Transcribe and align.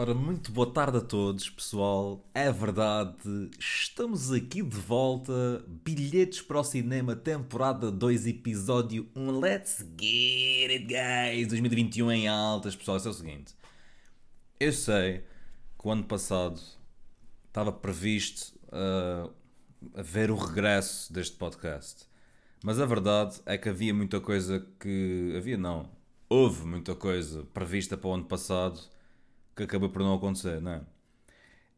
Ora, 0.00 0.14
muito 0.14 0.50
boa 0.50 0.72
tarde 0.72 0.96
a 0.96 1.00
todos, 1.02 1.50
pessoal. 1.50 2.24
É 2.32 2.50
verdade, 2.50 3.18
estamos 3.58 4.32
aqui 4.32 4.62
de 4.62 4.78
volta. 4.78 5.62
Bilhetes 5.84 6.40
para 6.40 6.58
o 6.58 6.64
cinema, 6.64 7.14
temporada 7.14 7.92
2, 7.92 8.26
episódio 8.28 9.06
1. 9.14 9.38
Let's 9.38 9.84
get 10.00 10.70
it, 10.70 10.86
guys! 10.86 11.48
2021 11.48 12.12
em 12.12 12.28
altas, 12.28 12.74
pessoal. 12.74 12.96
Isso 12.96 13.08
é 13.08 13.10
o 13.10 13.14
seguinte: 13.14 13.54
eu 14.58 14.72
sei 14.72 15.18
que 15.78 15.86
o 15.86 15.90
ano 15.90 16.04
passado 16.04 16.58
estava 17.48 17.70
previsto 17.70 18.58
uh, 18.68 19.30
haver 19.94 20.30
o 20.30 20.34
regresso 20.34 21.12
deste 21.12 21.36
podcast, 21.36 22.06
mas 22.64 22.80
a 22.80 22.86
verdade 22.86 23.38
é 23.44 23.58
que 23.58 23.68
havia 23.68 23.92
muita 23.92 24.18
coisa 24.18 24.66
que. 24.80 25.34
Havia 25.36 25.58
não, 25.58 25.90
houve 26.26 26.64
muita 26.64 26.94
coisa 26.94 27.44
prevista 27.52 27.98
para 27.98 28.08
o 28.08 28.14
ano 28.14 28.24
passado 28.24 28.80
que 29.60 29.64
acabou 29.64 29.90
por 29.90 30.02
não 30.02 30.14
acontecer, 30.14 30.60
não 30.60 30.72
é? 30.72 30.82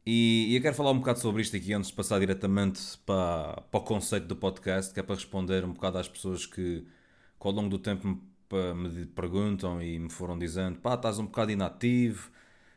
E, 0.07 0.49
e, 0.51 0.57
eu 0.57 0.63
quero 0.63 0.75
falar 0.75 0.91
um 0.91 0.99
bocado 0.99 1.21
sobre 1.21 1.43
isto 1.43 1.57
aqui 1.57 1.73
antes 1.73 1.91
de 1.91 1.97
passar 1.97 2.19
diretamente 2.19 2.99
para, 3.07 3.63
para 3.71 3.81
o 3.81 3.83
conceito 3.85 4.27
do 4.27 4.37
podcast, 4.37 4.93
que 4.93 4.99
é 5.01 5.03
para 5.03 5.15
responder 5.15 5.65
um 5.65 5.73
bocado 5.73 5.99
às 5.99 6.09
pessoas 6.09 6.45
que, 6.45 6.81
que 7.41 7.47
ao 7.47 7.53
longo 7.53 7.69
do 7.69 7.79
tempo 7.79 8.09
me, 8.09 8.75
me 8.75 9.07
perguntam 9.07 9.81
e 9.83 9.99
me 9.99 10.11
foram 10.11 10.39
dizendo: 10.39 10.79
pá, 10.81 10.95
estás 10.95 11.19
um 11.19 11.27
bocado 11.27 11.53
inativo, 11.53 12.31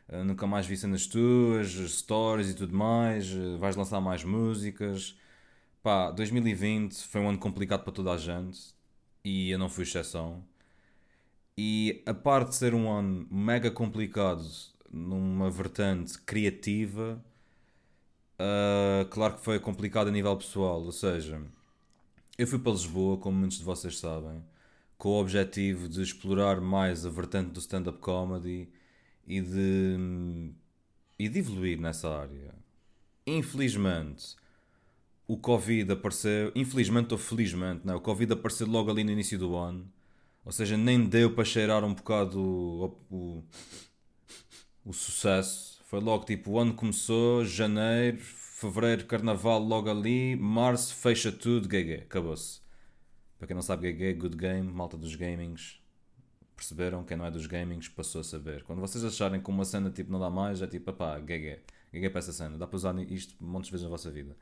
eh, 0.08 0.22
nunca 0.24 0.46
mais 0.46 0.66
vi 0.66 0.76
cenas 0.76 1.06
tuas, 1.06 1.68
stories 1.70 2.50
e 2.50 2.54
tudo 2.54 2.76
mais, 2.76 3.26
eh, 3.32 3.56
vais 3.58 3.76
lançar 3.76 4.00
mais 4.00 4.24
músicas. 4.24 5.18
Pá, 5.82 6.10
2020 6.10 6.94
foi 7.06 7.20
um 7.20 7.28
ano 7.28 7.38
complicado 7.38 7.84
para 7.84 7.92
toda 7.92 8.12
a 8.12 8.18
gente 8.18 8.74
e 9.24 9.50
eu 9.50 9.58
não 9.58 9.68
fui 9.68 9.84
exceção. 9.84 10.44
E 11.58 12.02
a 12.06 12.14
parte 12.14 12.50
de 12.50 12.56
ser 12.56 12.74
um 12.74 12.90
ano 12.90 13.26
mega 13.30 13.70
complicado 13.70 14.44
numa 14.90 15.50
vertente 15.50 16.18
criativa, 16.20 17.22
uh, 18.38 19.06
claro 19.10 19.34
que 19.34 19.40
foi 19.40 19.58
complicado 19.58 20.08
a 20.08 20.10
nível 20.10 20.36
pessoal. 20.36 20.82
Ou 20.82 20.92
seja, 20.92 21.40
eu 22.38 22.46
fui 22.46 22.58
para 22.58 22.72
Lisboa, 22.72 23.16
como 23.18 23.38
muitos 23.38 23.58
de 23.58 23.64
vocês 23.64 23.98
sabem, 23.98 24.42
com 24.98 25.10
o 25.10 25.20
objetivo 25.20 25.88
de 25.88 26.02
explorar 26.02 26.60
mais 26.60 27.04
a 27.06 27.10
vertente 27.10 27.50
do 27.50 27.60
stand-up 27.60 27.98
comedy 27.98 28.68
e 29.26 29.40
de, 29.40 30.52
e 31.18 31.28
de 31.28 31.38
evoluir 31.38 31.80
nessa 31.80 32.08
área. 32.08 32.54
Infelizmente, 33.26 34.36
o 35.26 35.36
Covid 35.36 35.92
apareceu, 35.92 36.52
infelizmente 36.54 37.12
ou 37.12 37.18
felizmente, 37.18 37.84
não, 37.84 37.94
é? 37.94 37.96
o 37.96 38.00
Covid 38.00 38.32
apareceu 38.32 38.66
logo 38.66 38.90
ali 38.90 39.02
no 39.02 39.10
início 39.10 39.38
do 39.38 39.56
ano. 39.56 39.90
Ou 40.44 40.52
seja, 40.52 40.76
nem 40.76 41.04
deu 41.04 41.34
para 41.34 41.44
cheirar 41.44 41.84
um 41.84 41.92
bocado 41.92 42.40
o, 42.40 42.84
o, 43.10 43.44
o 44.86 44.92
sucesso. 44.92 45.80
Foi 45.84 46.00
logo 46.00 46.24
tipo, 46.24 46.52
o 46.52 46.58
ano 46.58 46.72
começou, 46.72 47.44
janeiro, 47.44 48.18
fevereiro, 48.20 49.04
carnaval 49.04 49.58
logo 49.58 49.90
ali, 49.90 50.36
março, 50.36 50.94
fecha 50.94 51.30
tudo, 51.32 51.68
GG, 51.68 52.04
acabou-se. 52.04 52.60
Para 53.36 53.48
quem 53.48 53.54
não 53.54 53.62
sabe, 53.62 53.92
GG, 53.92 54.14
good 54.14 54.36
game, 54.36 54.72
malta 54.72 54.96
dos 54.96 55.14
gamings. 55.14 55.80
Perceberam? 56.54 57.04
Quem 57.04 57.16
não 57.16 57.26
é 57.26 57.30
dos 57.30 57.46
gamings 57.46 57.88
passou 57.88 58.20
a 58.20 58.24
saber. 58.24 58.62
Quando 58.62 58.80
vocês 58.80 59.04
acharem 59.04 59.40
que 59.40 59.50
uma 59.50 59.64
cena 59.64 59.90
tipo 59.90 60.10
não 60.10 60.18
dá 60.18 60.30
mais, 60.30 60.62
é 60.62 60.66
tipo, 60.66 60.90
pá, 60.92 61.18
GG. 61.18 61.60
GG 61.92 62.10
para 62.10 62.18
essa 62.20 62.32
cena. 62.32 62.56
Dá 62.56 62.66
para 62.66 62.76
usar 62.76 62.98
isto 63.10 63.34
montes 63.44 63.66
de 63.66 63.72
vezes 63.72 63.84
na 63.84 63.90
vossa 63.90 64.10
vida. 64.10 64.36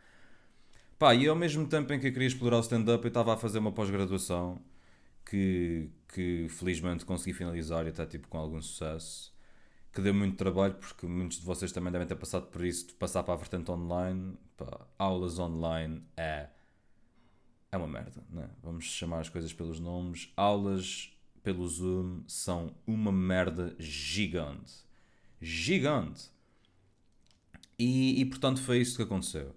Pá, 0.99 1.15
e 1.15 1.27
ao 1.27 1.35
mesmo 1.35 1.67
tempo 1.67 1.93
em 1.93 1.99
que 1.99 2.07
eu 2.07 2.13
queria 2.13 2.29
explorar 2.29 2.59
o 2.59 2.61
stand-up, 2.61 3.03
eu 3.03 3.09
estava 3.09 3.35
a 3.35 3.37
fazer 3.37 3.59
uma 3.59 3.73
pós-graduação 3.73 4.61
que, 5.27 5.91
que 6.15 6.47
felizmente 6.51 7.05
consegui 7.05 7.33
finalizar 7.37 7.85
e 7.87 7.89
até 7.89 8.07
tipo 8.07 8.29
com 8.29 8.39
algum 8.39 8.63
sucesso 8.63 9.34
que 9.95 10.03
deu 10.03 10.13
muito 10.13 10.37
trabalho, 10.37 10.75
porque 10.75 11.07
muitos 11.07 11.39
de 11.39 11.45
vocês 11.45 11.71
também 11.71 11.93
devem 11.93 12.07
ter 12.07 12.17
passado 12.17 12.47
por 12.49 12.65
isso, 12.65 12.89
de 12.89 12.95
passar 12.95 13.23
para 13.23 13.35
a 13.35 13.37
vertente 13.37 13.71
online. 13.71 14.37
Aulas 14.99 15.39
online 15.39 16.03
é. 16.17 16.49
É 17.71 17.77
uma 17.77 17.87
merda, 17.87 18.23
né? 18.31 18.51
Vamos 18.63 18.85
chamar 18.85 19.21
as 19.21 19.29
coisas 19.29 19.53
pelos 19.53 19.79
nomes. 19.79 20.33
Aulas 20.37 21.13
pelo 21.43 21.69
Zoom 21.69 22.23
são 22.27 22.75
uma 22.87 23.13
merda 23.13 23.75
gigante. 23.79 24.85
Gigante! 25.41 26.31
E, 27.79 28.21
e 28.21 28.25
portanto 28.25 28.61
foi 28.63 28.79
isso 28.79 28.97
que 28.97 29.03
aconteceu. 29.03 29.55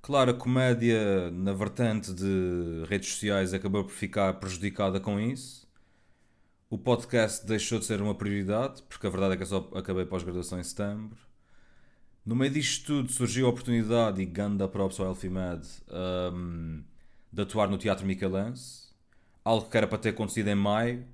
Claro, 0.00 0.30
a 0.30 0.34
comédia 0.34 1.30
na 1.30 1.52
vertente 1.52 2.12
de 2.12 2.84
redes 2.88 3.10
sociais 3.10 3.54
acabou 3.54 3.84
por 3.84 3.92
ficar 3.92 4.34
prejudicada 4.34 5.00
com 5.00 5.18
isso 5.18 5.63
o 6.70 6.78
podcast 6.78 7.46
deixou 7.46 7.78
de 7.78 7.84
ser 7.84 8.00
uma 8.00 8.14
prioridade, 8.14 8.82
porque 8.88 9.06
a 9.06 9.10
verdade 9.10 9.34
é 9.34 9.36
que 9.36 9.42
eu 9.42 9.46
só 9.46 9.70
acabei 9.74 10.04
pós-graduação 10.04 10.58
em 10.58 10.64
setembro. 10.64 11.18
No 12.24 12.34
meio 12.34 12.52
disto 12.52 12.86
tudo 12.86 13.12
surgiu 13.12 13.46
a 13.46 13.50
oportunidade, 13.50 14.22
e 14.22 14.24
ganda 14.24 14.66
props 14.66 14.98
ao 14.98 15.08
Elfimed, 15.08 15.66
um, 16.32 16.82
de 17.32 17.42
atuar 17.42 17.68
no 17.68 17.76
Teatro 17.76 18.06
Michelense. 18.06 18.84
Algo 19.44 19.68
que 19.68 19.76
era 19.76 19.86
para 19.86 19.98
ter 19.98 20.10
acontecido 20.10 20.48
em 20.48 20.54
maio, 20.54 21.06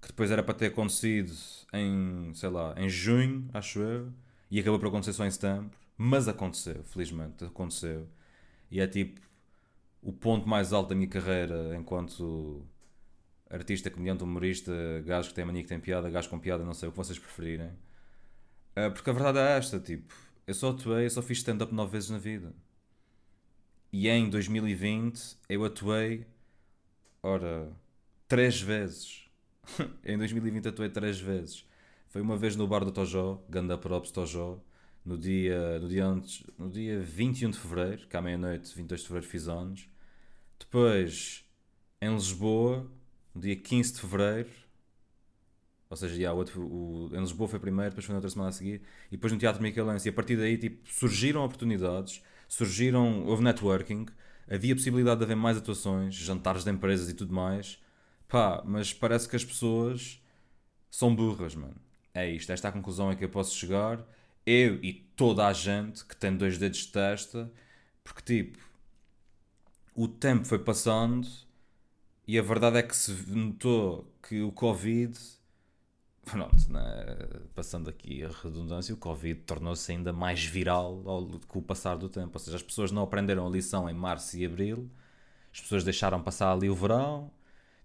que 0.00 0.08
depois 0.08 0.30
era 0.30 0.42
para 0.42 0.54
ter 0.54 0.66
acontecido 0.66 1.32
em, 1.72 2.32
sei 2.34 2.48
lá, 2.48 2.74
em 2.78 2.88
junho, 2.88 3.48
acho 3.52 3.80
eu, 3.80 4.12
e 4.50 4.58
acabou 4.58 4.78
por 4.78 4.88
acontecer 4.88 5.12
só 5.12 5.26
em 5.26 5.30
setembro. 5.30 5.70
Mas 5.96 6.28
aconteceu, 6.28 6.82
felizmente, 6.84 7.44
aconteceu. 7.44 8.08
E 8.70 8.80
é 8.80 8.86
tipo 8.86 9.20
o 10.02 10.12
ponto 10.12 10.48
mais 10.48 10.72
alto 10.72 10.90
da 10.90 10.94
minha 10.94 11.08
carreira 11.08 11.76
enquanto 11.76 12.64
artista, 13.50 13.90
comediante, 13.90 14.22
humorista, 14.22 14.72
gajo 15.04 15.28
que 15.28 15.34
tem 15.34 15.44
mania 15.44 15.62
que 15.62 15.68
tem 15.68 15.80
piada, 15.80 16.10
gajo 16.10 16.28
com 16.28 16.38
piada, 16.38 16.64
não 16.64 16.74
sei 16.74 16.88
o 16.88 16.92
que 16.92 16.98
vocês 16.98 17.18
preferirem. 17.18 17.68
Uh, 18.76 18.92
porque 18.92 19.10
a 19.10 19.12
verdade 19.12 19.38
é 19.38 19.56
esta, 19.56 19.80
tipo, 19.80 20.14
eu 20.46 20.54
só 20.54 20.70
atuei, 20.70 21.06
eu 21.06 21.10
só 21.10 21.22
fiz 21.22 21.38
stand-up 21.38 21.74
nove 21.74 21.92
vezes 21.92 22.10
na 22.10 22.18
vida. 22.18 22.54
E 23.92 24.08
em 24.08 24.28
2020 24.28 25.36
eu 25.48 25.64
atuei, 25.64 26.26
ora, 27.22 27.72
três 28.26 28.60
vezes. 28.60 29.28
em 30.04 30.16
2020 30.16 30.68
atuei 30.68 30.88
três 30.90 31.18
vezes. 31.18 31.66
Foi 32.08 32.20
uma 32.22 32.36
vez 32.36 32.56
no 32.56 32.66
bar 32.66 32.84
do 32.84 32.92
Tojó, 32.92 33.42
Ganda 33.48 33.76
Props 33.76 34.10
Tojó, 34.10 34.62
no 35.04 35.16
dia, 35.16 35.78
no 35.78 35.88
dia 35.88 36.06
antes, 36.06 36.44
no 36.58 36.70
dia 36.70 37.00
21 37.00 37.50
de 37.50 37.58
Fevereiro, 37.58 38.06
que 38.06 38.16
à 38.16 38.22
meia-noite, 38.22 38.74
22 38.74 39.00
de 39.00 39.06
Fevereiro 39.06 39.30
fiz 39.30 39.48
anos. 39.48 39.88
Depois, 40.58 41.44
em 42.00 42.12
Lisboa, 42.14 42.90
no 43.34 43.40
dia 43.40 43.56
15 43.56 43.94
de 43.94 44.00
Fevereiro, 44.00 44.48
ou 45.90 45.96
seja, 45.96 46.14
yeah, 46.14 46.34
o 46.34 46.38
outro, 46.38 46.62
o, 46.62 47.10
em 47.14 47.20
Lisboa 47.20 47.48
foi 47.48 47.58
primeiro, 47.58 47.90
depois 47.90 48.04
foi 48.04 48.12
na 48.12 48.18
outra 48.18 48.30
semana 48.30 48.50
a 48.50 48.52
seguir, 48.52 48.82
e 49.08 49.12
depois 49.12 49.32
no 49.32 49.38
Teatro 49.38 49.62
Michelense, 49.62 50.08
e 50.08 50.10
a 50.10 50.12
partir 50.12 50.36
daí 50.36 50.58
tipo, 50.58 50.86
surgiram 50.90 51.44
oportunidades, 51.44 52.22
surgiram, 52.46 53.24
houve 53.26 53.42
networking, 53.42 54.06
havia 54.50 54.74
possibilidade 54.74 55.18
de 55.18 55.24
haver 55.24 55.36
mais 55.36 55.56
atuações, 55.56 56.14
jantares 56.14 56.64
de 56.64 56.70
empresas 56.70 57.08
e 57.08 57.14
tudo 57.14 57.32
mais, 57.34 57.78
pá, 58.28 58.62
mas 58.66 58.92
parece 58.92 59.28
que 59.28 59.36
as 59.36 59.44
pessoas 59.44 60.22
são 60.90 61.14
burras, 61.14 61.54
mano. 61.54 61.76
É 62.14 62.28
isto, 62.30 62.52
esta 62.52 62.68
é 62.68 62.70
a 62.70 62.72
conclusão 62.72 63.10
é 63.10 63.16
que 63.16 63.24
eu 63.24 63.28
posso 63.28 63.54
chegar, 63.56 64.04
eu 64.44 64.82
e 64.82 64.92
toda 65.16 65.46
a 65.46 65.52
gente 65.52 66.04
que 66.04 66.16
tem 66.16 66.36
dois 66.36 66.58
dedos 66.58 66.80
de 66.80 66.88
testa, 66.88 67.50
porque 68.04 68.22
tipo, 68.22 68.58
o 69.94 70.08
tempo 70.08 70.46
foi 70.46 70.58
passando 70.58 71.26
e 72.28 72.38
a 72.38 72.42
verdade 72.42 72.76
é 72.76 72.82
que 72.82 72.94
se 72.94 73.10
notou 73.30 74.06
que 74.22 74.42
o 74.42 74.52
Covid, 74.52 75.18
pronto, 76.26 76.70
né? 76.70 76.82
passando 77.54 77.88
aqui 77.88 78.22
a 78.22 78.28
redundância, 78.28 78.94
o 78.94 78.98
Covid 78.98 79.40
tornou-se 79.40 79.90
ainda 79.90 80.12
mais 80.12 80.44
viral 80.44 81.02
com 81.48 81.58
o 81.60 81.62
passar 81.62 81.96
do 81.96 82.06
tempo. 82.10 82.32
Ou 82.34 82.38
seja, 82.38 82.58
as 82.58 82.62
pessoas 82.62 82.92
não 82.92 83.02
aprenderam 83.02 83.46
a 83.46 83.50
lição 83.50 83.88
em 83.88 83.94
março 83.94 84.36
e 84.36 84.44
abril, 84.44 84.90
as 85.52 85.60
pessoas 85.62 85.84
deixaram 85.84 86.22
passar 86.22 86.52
ali 86.52 86.68
o 86.68 86.74
verão, 86.74 87.30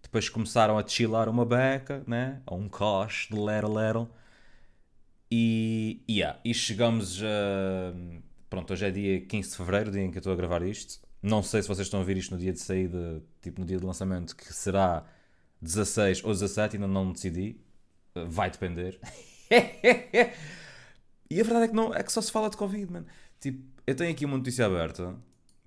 depois 0.01 0.27
começaram 0.27 0.77
a 0.77 0.85
chilar 0.85 1.29
uma 1.29 1.45
beca, 1.45 2.03
né? 2.05 2.41
ou 2.45 2.59
um 2.59 2.67
coche 2.67 3.33
de 3.33 3.39
lero 3.39 3.71
lero. 3.73 4.09
E, 5.31 6.03
yeah, 6.09 6.39
e 6.43 6.53
chegamos 6.53 7.23
a. 7.23 7.93
Pronto, 8.49 8.73
hoje 8.73 8.85
é 8.85 8.91
dia 8.91 9.21
15 9.25 9.51
de 9.51 9.55
fevereiro, 9.57 9.91
dia 9.91 10.01
em 10.03 10.11
que 10.11 10.17
eu 10.17 10.19
estou 10.19 10.33
a 10.33 10.35
gravar 10.35 10.61
isto. 10.63 10.99
Não 11.23 11.41
sei 11.41 11.61
se 11.61 11.69
vocês 11.69 11.87
estão 11.87 12.01
a 12.01 12.03
ver 12.03 12.17
isto 12.17 12.31
no 12.31 12.37
dia 12.37 12.51
de 12.51 12.59
saída, 12.59 13.23
tipo 13.41 13.61
no 13.61 13.65
dia 13.65 13.77
de 13.77 13.85
lançamento, 13.85 14.35
que 14.35 14.53
será 14.53 15.05
16 15.61 16.21
ou 16.25 16.33
17, 16.33 16.75
ainda 16.75 16.87
não 16.87 17.13
decidi. 17.13 17.55
Vai 18.27 18.51
depender. 18.51 18.99
e 21.31 21.39
a 21.39 21.43
verdade 21.43 21.63
é 21.63 21.67
que, 21.69 21.73
não, 21.73 21.93
é 21.93 22.03
que 22.03 22.11
só 22.11 22.21
se 22.21 22.29
fala 22.29 22.49
de 22.49 22.57
Covid, 22.57 22.91
mano. 22.91 23.05
Tipo, 23.39 23.63
eu 23.87 23.95
tenho 23.95 24.11
aqui 24.11 24.25
uma 24.25 24.37
notícia 24.37 24.65
aberta. 24.65 25.15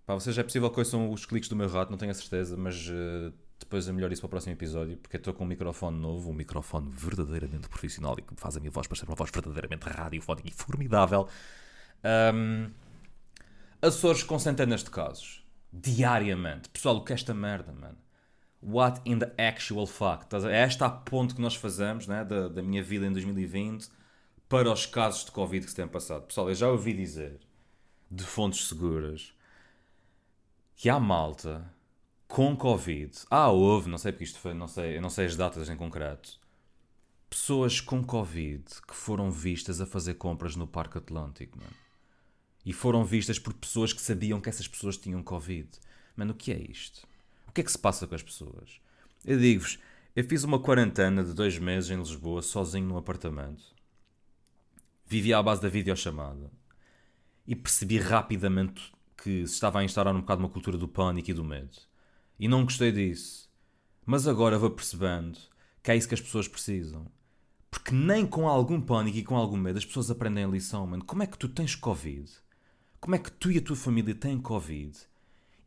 Para 0.04 0.16
vocês 0.16 0.36
é 0.36 0.42
possível 0.42 0.70
que 0.70 0.84
são 0.84 1.10
os 1.10 1.24
cliques 1.24 1.48
do 1.48 1.56
meu 1.56 1.68
rato, 1.68 1.90
não 1.90 1.96
tenho 1.96 2.12
a 2.12 2.14
certeza, 2.14 2.54
mas 2.54 2.86
uh, 2.88 3.32
depois 3.58 3.88
é 3.88 3.92
melhor 3.92 4.12
isso 4.12 4.20
para 4.20 4.26
o 4.26 4.30
próximo 4.30 4.52
episódio, 4.52 4.98
porque 4.98 5.16
eu 5.16 5.18
estou 5.18 5.32
com 5.32 5.44
um 5.44 5.48
microfone 5.48 5.98
novo, 5.98 6.30
um 6.30 6.34
microfone 6.34 6.90
verdadeiramente 6.90 7.66
profissional 7.66 8.14
e 8.18 8.22
que 8.22 8.34
faz 8.36 8.58
a 8.58 8.60
minha 8.60 8.70
voz 8.70 8.86
para 8.86 8.96
ser 8.96 9.06
uma 9.06 9.16
voz 9.16 9.30
verdadeiramente 9.32 9.88
radiofónica 9.88 10.48
e 10.48 10.52
formidável. 10.52 11.26
Um, 12.34 12.70
Açores 13.80 14.22
com 14.22 14.38
centenas 14.38 14.84
de 14.84 14.90
casos 14.90 15.45
diariamente. 15.80 16.68
Pessoal, 16.68 16.96
o 16.96 17.04
que 17.04 17.12
é 17.12 17.14
esta 17.14 17.34
merda, 17.34 17.72
mano? 17.72 17.98
What 18.62 19.00
in 19.04 19.18
the 19.18 19.32
actual 19.38 19.86
fuck? 19.86 20.26
É 20.48 20.56
esta 20.56 20.86
a 20.86 20.90
ponto 20.90 21.34
que 21.34 21.40
nós 21.40 21.54
fazemos, 21.54 22.06
né, 22.06 22.24
da, 22.24 22.48
da 22.48 22.62
minha 22.62 22.82
vida 22.82 23.06
em 23.06 23.12
2020, 23.12 23.88
para 24.48 24.70
os 24.72 24.86
casos 24.86 25.24
de 25.24 25.30
Covid 25.30 25.64
que 25.64 25.70
se 25.70 25.76
têm 25.76 25.86
passado. 25.86 26.26
Pessoal, 26.26 26.48
eu 26.48 26.54
já 26.54 26.68
ouvi 26.68 26.92
dizer, 26.92 27.38
de 28.10 28.24
fontes 28.24 28.68
seguras, 28.68 29.32
que 30.74 30.88
há 30.88 30.98
malta 30.98 31.70
com 32.26 32.56
Covid. 32.56 33.12
Ah, 33.30 33.50
houve, 33.50 33.88
não 33.88 33.98
sei 33.98 34.12
porque 34.12 34.24
isto 34.24 34.38
foi, 34.38 34.54
não 34.54 34.68
sei, 34.68 34.96
eu 34.96 35.02
não 35.02 35.10
sei 35.10 35.26
as 35.26 35.36
datas 35.36 35.68
em 35.68 35.76
concreto. 35.76 36.40
Pessoas 37.28 37.80
com 37.80 38.04
Covid 38.04 38.64
que 38.86 38.94
foram 38.94 39.30
vistas 39.30 39.80
a 39.80 39.86
fazer 39.86 40.14
compras 40.14 40.56
no 40.56 40.66
Parque 40.66 40.98
Atlântico, 40.98 41.58
mano. 41.58 41.85
E 42.66 42.72
foram 42.72 43.04
vistas 43.04 43.38
por 43.38 43.54
pessoas 43.54 43.92
que 43.92 44.02
sabiam 44.02 44.40
que 44.40 44.48
essas 44.48 44.66
pessoas 44.66 44.96
tinham 44.96 45.22
Covid. 45.22 45.68
Mano, 46.16 46.32
o 46.32 46.36
que 46.36 46.50
é 46.50 46.60
isto? 46.60 47.06
O 47.46 47.52
que 47.52 47.60
é 47.60 47.64
que 47.64 47.70
se 47.70 47.78
passa 47.78 48.08
com 48.08 48.14
as 48.16 48.24
pessoas? 48.24 48.80
Eu 49.24 49.38
digo-vos, 49.38 49.78
eu 50.16 50.24
fiz 50.24 50.42
uma 50.42 50.58
quarentena 50.58 51.22
de 51.22 51.32
dois 51.32 51.56
meses 51.60 51.90
em 51.90 51.96
Lisboa, 51.96 52.42
sozinho 52.42 52.88
num 52.88 52.96
apartamento. 52.96 53.62
Vivia 55.06 55.38
à 55.38 55.42
base 55.44 55.62
da 55.62 55.68
videochamada. 55.68 56.50
E 57.46 57.54
percebi 57.54 57.98
rapidamente 57.98 58.92
que 59.16 59.46
se 59.46 59.54
estava 59.54 59.78
a 59.78 59.84
instaurar 59.84 60.16
um 60.16 60.20
bocado 60.20 60.42
uma 60.42 60.50
cultura 60.50 60.76
do 60.76 60.88
pânico 60.88 61.30
e 61.30 61.34
do 61.34 61.44
medo. 61.44 61.78
E 62.36 62.48
não 62.48 62.64
gostei 62.64 62.90
disso. 62.90 63.48
Mas 64.04 64.26
agora 64.26 64.58
vou 64.58 64.70
percebendo 64.70 65.38
que 65.84 65.92
é 65.92 65.96
isso 65.96 66.08
que 66.08 66.14
as 66.14 66.20
pessoas 66.20 66.48
precisam. 66.48 67.06
Porque 67.70 67.94
nem 67.94 68.26
com 68.26 68.48
algum 68.48 68.80
pânico 68.80 69.18
e 69.18 69.22
com 69.22 69.36
algum 69.36 69.56
medo 69.56 69.78
as 69.78 69.84
pessoas 69.84 70.10
aprendem 70.10 70.42
a 70.42 70.48
lição, 70.48 70.84
mano. 70.84 71.04
Como 71.04 71.22
é 71.22 71.28
que 71.28 71.38
tu 71.38 71.48
tens 71.48 71.76
Covid? 71.76 72.28
Como 73.00 73.14
é 73.14 73.18
que 73.18 73.30
tu 73.30 73.50
e 73.50 73.58
a 73.58 73.62
tua 73.62 73.76
família 73.76 74.14
têm 74.14 74.40
Covid? 74.40 74.98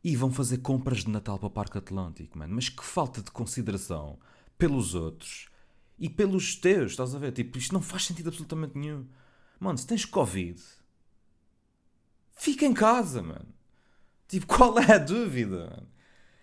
E 0.02 0.16
vão 0.16 0.32
fazer 0.32 0.58
compras 0.58 1.04
de 1.04 1.10
Natal 1.10 1.38
para 1.38 1.46
o 1.46 1.50
Parque 1.50 1.78
Atlântico, 1.78 2.38
mano. 2.38 2.54
Mas 2.54 2.68
que 2.68 2.84
falta 2.84 3.22
de 3.22 3.30
consideração 3.30 4.18
pelos 4.58 4.94
outros 4.94 5.48
e 5.98 6.08
pelos 6.08 6.56
teus, 6.56 6.92
estás 6.92 7.14
a 7.14 7.18
ver? 7.18 7.32
Tipo, 7.32 7.58
isto 7.58 7.74
não 7.74 7.82
faz 7.82 8.06
sentido 8.06 8.28
absolutamente 8.28 8.78
nenhum. 8.78 9.06
Mano, 9.58 9.76
se 9.76 9.86
tens 9.86 10.06
Covid, 10.06 10.60
fica 12.34 12.64
em 12.64 12.72
casa, 12.72 13.22
mano. 13.22 13.48
Tipo, 14.26 14.46
qual 14.54 14.78
é 14.78 14.94
a 14.94 14.98
dúvida, 14.98 15.70
mano? 15.70 15.88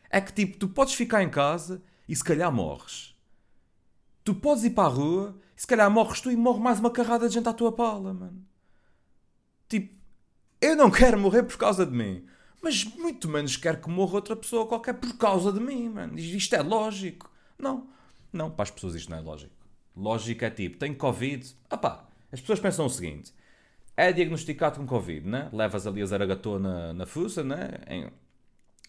É 0.09 0.21
que, 0.21 0.31
tipo, 0.31 0.57
tu 0.57 0.69
podes 0.69 0.93
ficar 0.93 1.23
em 1.23 1.29
casa 1.29 1.83
e 2.07 2.15
se 2.15 2.23
calhar 2.23 2.51
morres. 2.51 3.15
Tu 4.23 4.35
podes 4.35 4.63
ir 4.63 4.71
para 4.71 4.85
a 4.85 4.91
rua 4.91 5.39
e 5.55 5.61
se 5.61 5.67
calhar 5.67 5.89
morres 5.89 6.21
tu 6.21 6.31
e 6.31 6.35
morre 6.35 6.59
mais 6.59 6.79
uma 6.79 6.91
carrada 6.91 7.27
de 7.27 7.33
gente 7.33 7.49
à 7.49 7.53
tua 7.53 7.71
pala, 7.71 8.13
mano. 8.13 8.45
Tipo, 9.67 9.96
eu 10.62 10.75
não 10.75 10.89
quero 10.92 11.19
morrer 11.19 11.44
por 11.44 11.57
causa 11.57 11.86
de 11.86 11.92
mim. 11.92 12.25
Mas 12.62 12.83
muito 12.83 13.30
menos 13.30 13.56
quero 13.56 13.80
que 13.80 13.89
morra 13.89 14.15
outra 14.15 14.36
pessoa 14.36 14.68
qualquer 14.68 14.94
por 14.94 15.18
causa 15.18 15.51
de 15.51 15.59
mim, 15.59 15.89
mano. 15.89 16.18
Isto 16.18 16.56
é 16.56 16.62
lógico. 16.62 17.31
Não. 17.57 17.88
Não, 18.33 18.51
para 18.51 18.63
as 18.63 18.71
pessoas 18.71 18.95
isto 18.95 19.09
não 19.09 19.18
é 19.18 19.21
lógico. 19.21 19.54
Lógico 19.95 20.44
é 20.45 20.50
tipo, 20.50 20.77
tenho 20.77 20.95
Covid. 20.95 21.56
Ah 21.69 22.07
as 22.31 22.42
pessoas 22.42 22.59
pensam 22.59 22.86
o 22.86 22.89
seguinte. 22.89 23.33
É 23.95 24.12
diagnosticado 24.12 24.80
com 24.80 24.86
Covid, 24.86 25.27
né? 25.27 25.50
Levas 25.51 25.88
ali 25.88 26.01
a 26.01 26.06
zaragatona 26.06 26.88
na, 26.88 26.94
na 26.94 27.06
fuça, 27.06 27.44
né? 27.44 27.69
Em, 27.88 28.12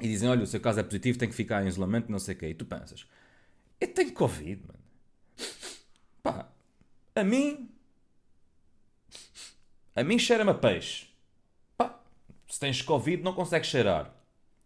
e 0.00 0.06
dizem, 0.06 0.28
olha, 0.28 0.42
o 0.42 0.46
seu 0.46 0.60
caso 0.60 0.80
é 0.80 0.82
positivo, 0.82 1.18
tem 1.18 1.28
que 1.28 1.34
ficar 1.34 1.64
em 1.64 1.68
isolamento, 1.68 2.10
não 2.10 2.18
sei 2.18 2.34
o 2.34 2.38
quê. 2.38 2.48
E 2.48 2.54
tu 2.54 2.64
pensas, 2.64 3.06
eu 3.80 3.88
tenho 3.88 4.12
Covid, 4.12 4.62
mano. 4.66 4.78
Pá, 6.22 6.48
a 7.14 7.24
mim... 7.24 7.70
A 9.96 10.04
mim 10.04 10.18
cheira-me 10.18 10.50
a 10.50 10.54
peixe. 10.54 11.07
Se 12.58 12.60
tens 12.60 12.82
Covid 12.82 13.22
não 13.22 13.34
consegues 13.34 13.68
cheirar. 13.68 14.12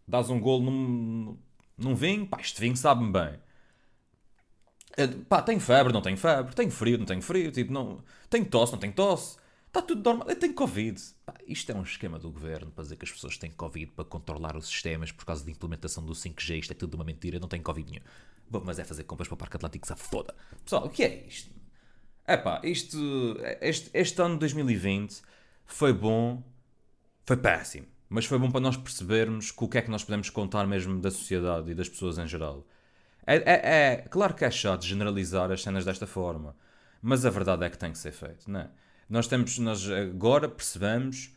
Dás 0.07 0.27
um 0.27 0.39
golo 0.39 0.63
num, 0.63 1.37
num 1.77 1.93
vinho, 1.93 2.25
pá, 2.25 2.39
este 2.41 2.59
vinho 2.59 2.75
sabe-me 2.75 3.11
bem. 3.11 3.39
Pá, 5.29 5.43
tenho 5.43 5.59
febre, 5.59 5.93
não 5.93 6.01
tenho 6.01 6.17
febre. 6.17 6.55
Tenho 6.55 6.71
frio, 6.71 6.97
não 6.97 7.05
tenho 7.05 7.21
frio. 7.21 7.51
Tipo, 7.51 7.71
não... 7.71 8.03
Tenho 8.31 8.45
tosse, 8.47 8.71
não 8.71 8.79
tenho 8.79 8.93
tosse. 8.93 9.37
Está 9.67 9.79
tudo 9.79 10.03
normal. 10.03 10.27
Eu 10.27 10.35
tenho 10.35 10.55
Covid. 10.55 10.99
Pá, 11.23 11.35
isto 11.45 11.71
é 11.71 11.75
um 11.75 11.83
esquema 11.83 12.17
do 12.17 12.31
governo 12.31 12.71
para 12.71 12.83
dizer 12.83 12.95
que 12.95 13.05
as 13.05 13.11
pessoas 13.11 13.37
têm 13.37 13.51
Covid 13.51 13.91
para 13.91 14.05
controlar 14.05 14.57
os 14.57 14.65
sistemas 14.65 15.11
por 15.11 15.23
causa 15.25 15.45
da 15.45 15.51
implementação 15.51 16.03
do 16.03 16.13
5G. 16.13 16.61
Isto 16.61 16.71
é 16.71 16.75
tudo 16.75 16.95
uma 16.95 17.03
mentira. 17.03 17.37
Não 17.37 17.47
tenho 17.47 17.61
Covid 17.61 17.91
nenhum. 17.91 18.03
Bom, 18.49 18.63
mas 18.65 18.79
é 18.79 18.83
fazer 18.83 19.03
compras 19.03 19.27
para 19.27 19.35
o 19.35 19.37
Parque 19.37 19.57
Atlântico, 19.57 19.85
se 19.85 19.95
foda. 19.97 20.33
Pessoal, 20.63 20.87
o 20.87 20.89
que 20.89 21.03
é 21.03 21.27
isto? 21.27 21.53
É 22.25 22.37
pá, 22.37 22.59
isto. 22.63 23.37
Este, 23.61 23.91
este 23.93 24.19
ano 24.19 24.33
de 24.33 24.39
2020 24.39 25.21
foi 25.67 25.93
bom. 25.93 26.41
Foi 27.25 27.37
péssimo. 27.37 27.87
Mas 28.09 28.25
foi 28.25 28.37
bom 28.37 28.51
para 28.51 28.59
nós 28.61 28.77
percebermos 28.77 29.49
com 29.49 29.65
o 29.65 29.69
que 29.69 29.77
é 29.77 29.81
que 29.81 29.89
nós 29.89 30.03
podemos 30.03 30.29
contar 30.29 30.67
mesmo 30.67 30.99
da 30.99 31.09
sociedade 31.09 31.71
e 31.71 31.73
das 31.73 31.89
pessoas 31.89 32.17
em 32.17 32.27
geral. 32.27 32.67
É, 33.25 33.37
é, 33.37 33.61
é, 33.63 33.97
claro 34.09 34.33
que 34.33 34.45
é 34.45 34.51
chato 34.51 34.85
generalizar 34.85 35.51
as 35.51 35.63
cenas 35.63 35.85
desta 35.85 36.05
forma, 36.05 36.55
mas 37.01 37.25
a 37.25 37.29
verdade 37.29 37.63
é 37.65 37.69
que 37.69 37.77
tem 37.77 37.91
que 37.91 37.97
ser 37.97 38.11
feito, 38.11 38.51
não 38.51 38.59
é? 38.59 38.69
Nós 39.09 39.27
temos, 39.27 39.57
nós 39.59 39.89
agora 39.89 40.49
percebemos, 40.49 41.33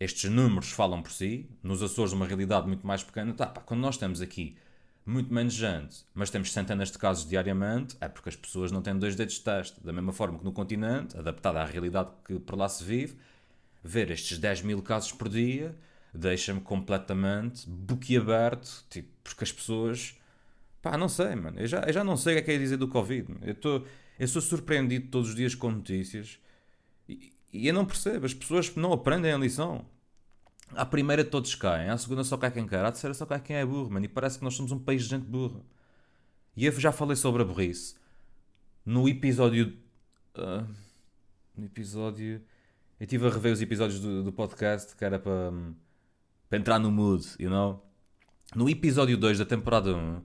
estes 0.00 0.30
números 0.30 0.72
falam 0.72 1.02
por 1.02 1.12
si, 1.12 1.48
nos 1.62 1.82
Açores 1.82 2.12
uma 2.12 2.26
realidade 2.26 2.66
muito 2.66 2.86
mais 2.86 3.02
pequena, 3.04 3.32
tá, 3.34 3.46
pá, 3.46 3.60
quando 3.60 3.80
nós 3.80 3.96
temos 3.96 4.20
aqui 4.20 4.56
muito 5.04 5.32
menos 5.34 5.52
gente, 5.52 6.04
mas 6.14 6.30
temos 6.30 6.52
centenas 6.52 6.90
de 6.90 6.98
casos 6.98 7.28
diariamente, 7.28 7.96
é 8.00 8.08
porque 8.08 8.28
as 8.28 8.36
pessoas 8.36 8.70
não 8.70 8.80
têm 8.80 8.96
dois 8.96 9.16
dedos 9.16 9.34
de 9.34 9.40
teste. 9.40 9.82
Da 9.84 9.92
mesma 9.92 10.12
forma 10.12 10.38
que 10.38 10.44
no 10.44 10.52
continente, 10.52 11.18
adaptado 11.18 11.56
à 11.56 11.64
realidade 11.64 12.10
que 12.24 12.38
por 12.38 12.56
lá 12.56 12.68
se 12.68 12.84
vive, 12.84 13.16
ver 13.82 14.10
estes 14.10 14.38
10 14.38 14.62
mil 14.62 14.82
casos 14.82 15.12
por 15.12 15.28
dia 15.28 15.76
deixa-me 16.14 16.60
completamente 16.60 17.66
boquiaberto, 17.68 18.84
tipo, 18.90 19.08
porque 19.24 19.44
as 19.44 19.52
pessoas 19.52 20.14
Pá, 20.82 20.98
não 20.98 21.08
sei, 21.08 21.36
mano. 21.36 21.60
Eu 21.60 21.66
já, 21.68 21.80
eu 21.82 21.92
já 21.92 22.02
não 22.02 22.16
sei 22.16 22.34
o 22.34 22.36
que 22.36 22.40
é 22.40 22.44
que 22.44 22.50
é 22.50 22.58
dizer 22.58 22.76
do 22.76 22.88
Covid. 22.88 23.36
Eu, 23.42 23.54
tô, 23.54 23.86
eu 24.18 24.26
sou 24.26 24.42
surpreendido 24.42 25.08
todos 25.08 25.28
os 25.28 25.34
dias 25.36 25.54
com 25.54 25.70
notícias 25.70 26.40
e, 27.08 27.32
e 27.52 27.68
eu 27.68 27.72
não 27.72 27.86
percebo. 27.86 28.26
As 28.26 28.34
pessoas 28.34 28.74
não 28.74 28.92
aprendem 28.92 29.32
a 29.32 29.38
lição. 29.38 29.86
À 30.74 30.84
primeira 30.84 31.24
todos 31.24 31.54
caem, 31.54 31.90
à 31.90 31.96
segunda 31.96 32.24
só 32.24 32.36
cai 32.36 32.50
quem 32.50 32.66
quer, 32.66 32.84
à 32.84 32.90
terceira 32.90 33.14
só 33.14 33.26
cai 33.26 33.40
quem 33.40 33.56
é 33.56 33.64
burro, 33.64 33.92
mano. 33.92 34.04
E 34.04 34.08
parece 34.08 34.38
que 34.38 34.44
nós 34.44 34.54
somos 34.54 34.72
um 34.72 34.78
país 34.78 35.04
de 35.04 35.10
gente 35.10 35.24
burra. 35.24 35.60
E 36.56 36.66
eu 36.66 36.72
já 36.72 36.90
falei 36.90 37.14
sobre 37.14 37.42
a 37.42 37.44
burrice 37.44 37.94
no 38.84 39.08
episódio. 39.08 39.76
Uh, 40.34 40.66
no 41.56 41.66
episódio. 41.66 42.42
Eu 43.02 43.04
estive 43.04 43.26
a 43.26 43.30
rever 43.30 43.52
os 43.52 43.60
episódios 43.60 43.98
do, 43.98 44.22
do 44.22 44.32
podcast 44.32 44.94
que 44.94 45.04
era 45.04 45.18
para, 45.18 45.52
para 46.48 46.56
entrar 46.56 46.78
no 46.78 46.88
mood, 46.88 47.26
you 47.36 47.50
know? 47.50 47.84
No 48.54 48.70
episódio 48.70 49.16
2 49.16 49.40
da 49.40 49.44
temporada 49.44 49.92
1 49.92 50.22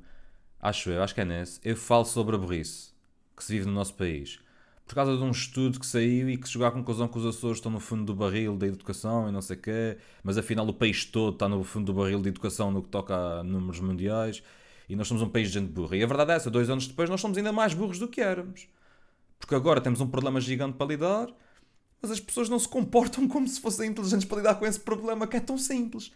acho 0.62 0.92
eu, 0.92 1.02
acho 1.02 1.16
que 1.16 1.22
é 1.22 1.26
nesse, 1.26 1.60
eu 1.64 1.76
falo 1.76 2.06
sobre 2.06 2.36
a 2.36 2.38
burrice 2.38 2.94
que 3.36 3.44
se 3.44 3.52
vive 3.52 3.66
no 3.66 3.72
nosso 3.72 3.96
país. 3.96 4.38
Por 4.86 4.94
causa 4.94 5.18
de 5.18 5.24
um 5.24 5.32
estudo 5.32 5.80
que 5.80 5.88
saiu 5.88 6.30
e 6.30 6.38
que 6.38 6.48
chegou 6.48 6.68
à 6.68 6.72
conclusão 6.72 7.08
que 7.08 7.18
os 7.18 7.26
Açores 7.26 7.58
estão 7.58 7.72
no 7.72 7.80
fundo 7.80 8.06
do 8.06 8.14
barril 8.14 8.56
da 8.56 8.68
educação 8.68 9.28
e 9.28 9.32
não 9.32 9.42
sei 9.42 9.58
o 9.58 9.60
quê, 9.60 9.98
mas 10.22 10.38
afinal 10.38 10.68
o 10.68 10.72
país 10.72 11.04
todo 11.04 11.34
está 11.34 11.50
no 11.50 11.64
fundo 11.64 11.88
do 11.92 11.96
barril 11.96 12.22
de 12.22 12.30
educação 12.30 12.70
no 12.70 12.84
que 12.84 12.90
toca 12.90 13.40
a 13.40 13.44
números 13.44 13.80
mundiais 13.80 14.44
e 14.88 14.96
nós 14.96 15.08
somos 15.08 15.24
um 15.24 15.30
país 15.30 15.48
de 15.48 15.56
gente 15.56 15.72
burra. 15.72 15.98
E 15.98 16.04
a 16.04 16.06
verdade 16.06 16.32
é 16.32 16.36
essa, 16.36 16.52
dois 16.52 16.70
anos 16.70 16.86
depois 16.86 17.10
nós 17.10 17.20
somos 17.20 17.40
ainda 17.40 17.52
mais 17.52 17.74
burros 17.74 17.98
do 17.98 18.08
que 18.08 18.22
éramos. 18.22 18.68
Porque 19.40 19.56
agora 19.56 19.82
temos 19.82 20.00
um 20.00 20.08
problema 20.08 20.40
gigante 20.40 20.78
para 20.78 20.86
lidar, 20.86 21.28
mas 22.02 22.12
as 22.12 22.20
pessoas 22.20 22.50
não 22.50 22.60
se 22.60 22.68
comportam 22.68 23.28
como 23.30 23.48
se 23.48 23.60
fossem 23.60 23.90
inteligentes 23.90 24.28
para 24.28 24.38
lidar 24.38 24.56
com 24.56 24.66
esse 24.66 24.80
problema 24.80 25.28
que 25.28 25.38
é 25.38 25.40
tão 25.40 25.58
simples. 25.58 26.12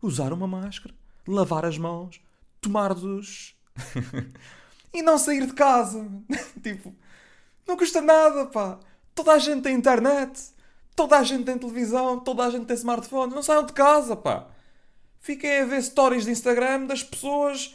Usar 0.00 0.32
uma 0.32 0.46
máscara, 0.46 0.94
lavar 1.26 1.64
as 1.64 1.78
mãos, 1.78 2.20
tomar 2.60 2.94
dos 2.94 3.56
e 4.92 5.02
não 5.02 5.18
sair 5.18 5.46
de 5.46 5.52
casa. 5.52 6.06
tipo, 6.62 6.94
não 7.66 7.76
custa 7.76 8.00
nada, 8.00 8.46
pá. 8.46 8.78
Toda 9.14 9.32
a 9.32 9.38
gente 9.38 9.62
tem 9.62 9.74
internet, 9.74 10.50
toda 10.94 11.18
a 11.18 11.22
gente 11.22 11.44
tem 11.44 11.58
televisão, 11.58 12.20
toda 12.20 12.44
a 12.44 12.50
gente 12.50 12.66
tem 12.66 12.76
smartphone. 12.76 13.34
Não 13.34 13.42
saiam 13.42 13.64
de 13.64 13.72
casa, 13.72 14.14
pá. 14.14 14.46
Fiquem 15.20 15.60
a 15.60 15.64
ver 15.64 15.82
stories 15.82 16.24
de 16.24 16.30
Instagram 16.30 16.86
das 16.86 17.02
pessoas 17.02 17.74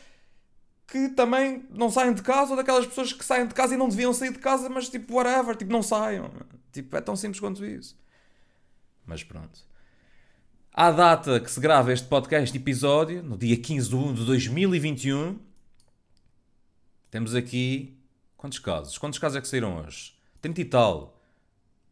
que 0.87 1.09
também 1.09 1.65
não 1.69 1.89
saem 1.89 2.13
de 2.13 2.21
casa 2.21 2.51
ou 2.51 2.57
daquelas 2.57 2.85
pessoas 2.85 3.13
que 3.13 3.23
saem 3.23 3.47
de 3.47 3.53
casa 3.53 3.73
e 3.73 3.77
não 3.77 3.87
deviam 3.87 4.13
sair 4.13 4.31
de 4.31 4.39
casa, 4.39 4.69
mas 4.69 4.89
tipo, 4.89 5.15
whatever, 5.15 5.55
tipo, 5.55 5.71
não 5.71 5.81
saiam. 5.81 6.29
Tipo, 6.71 6.95
é 6.95 7.01
tão 7.01 7.15
simples 7.15 7.39
quanto 7.39 7.65
isso. 7.65 7.97
Mas 9.05 9.23
pronto. 9.23 9.59
À 10.73 10.89
data 10.89 11.39
que 11.39 11.51
se 11.51 11.59
grava 11.59 11.91
este 11.91 12.07
podcast 12.07 12.55
episódio, 12.55 13.21
no 13.21 13.37
dia 13.37 13.57
15 13.57 13.89
de 13.89 13.95
1 13.95 14.13
de 14.13 14.25
2021, 14.25 15.39
temos 17.09 17.35
aqui. 17.35 17.97
Quantos 18.37 18.57
casos? 18.57 18.97
Quantos 18.97 19.19
casos 19.19 19.37
é 19.37 19.41
que 19.41 19.47
saíram 19.47 19.77
hoje? 19.77 20.13
30 20.41 20.61
e 20.61 20.65
tal. 20.65 21.21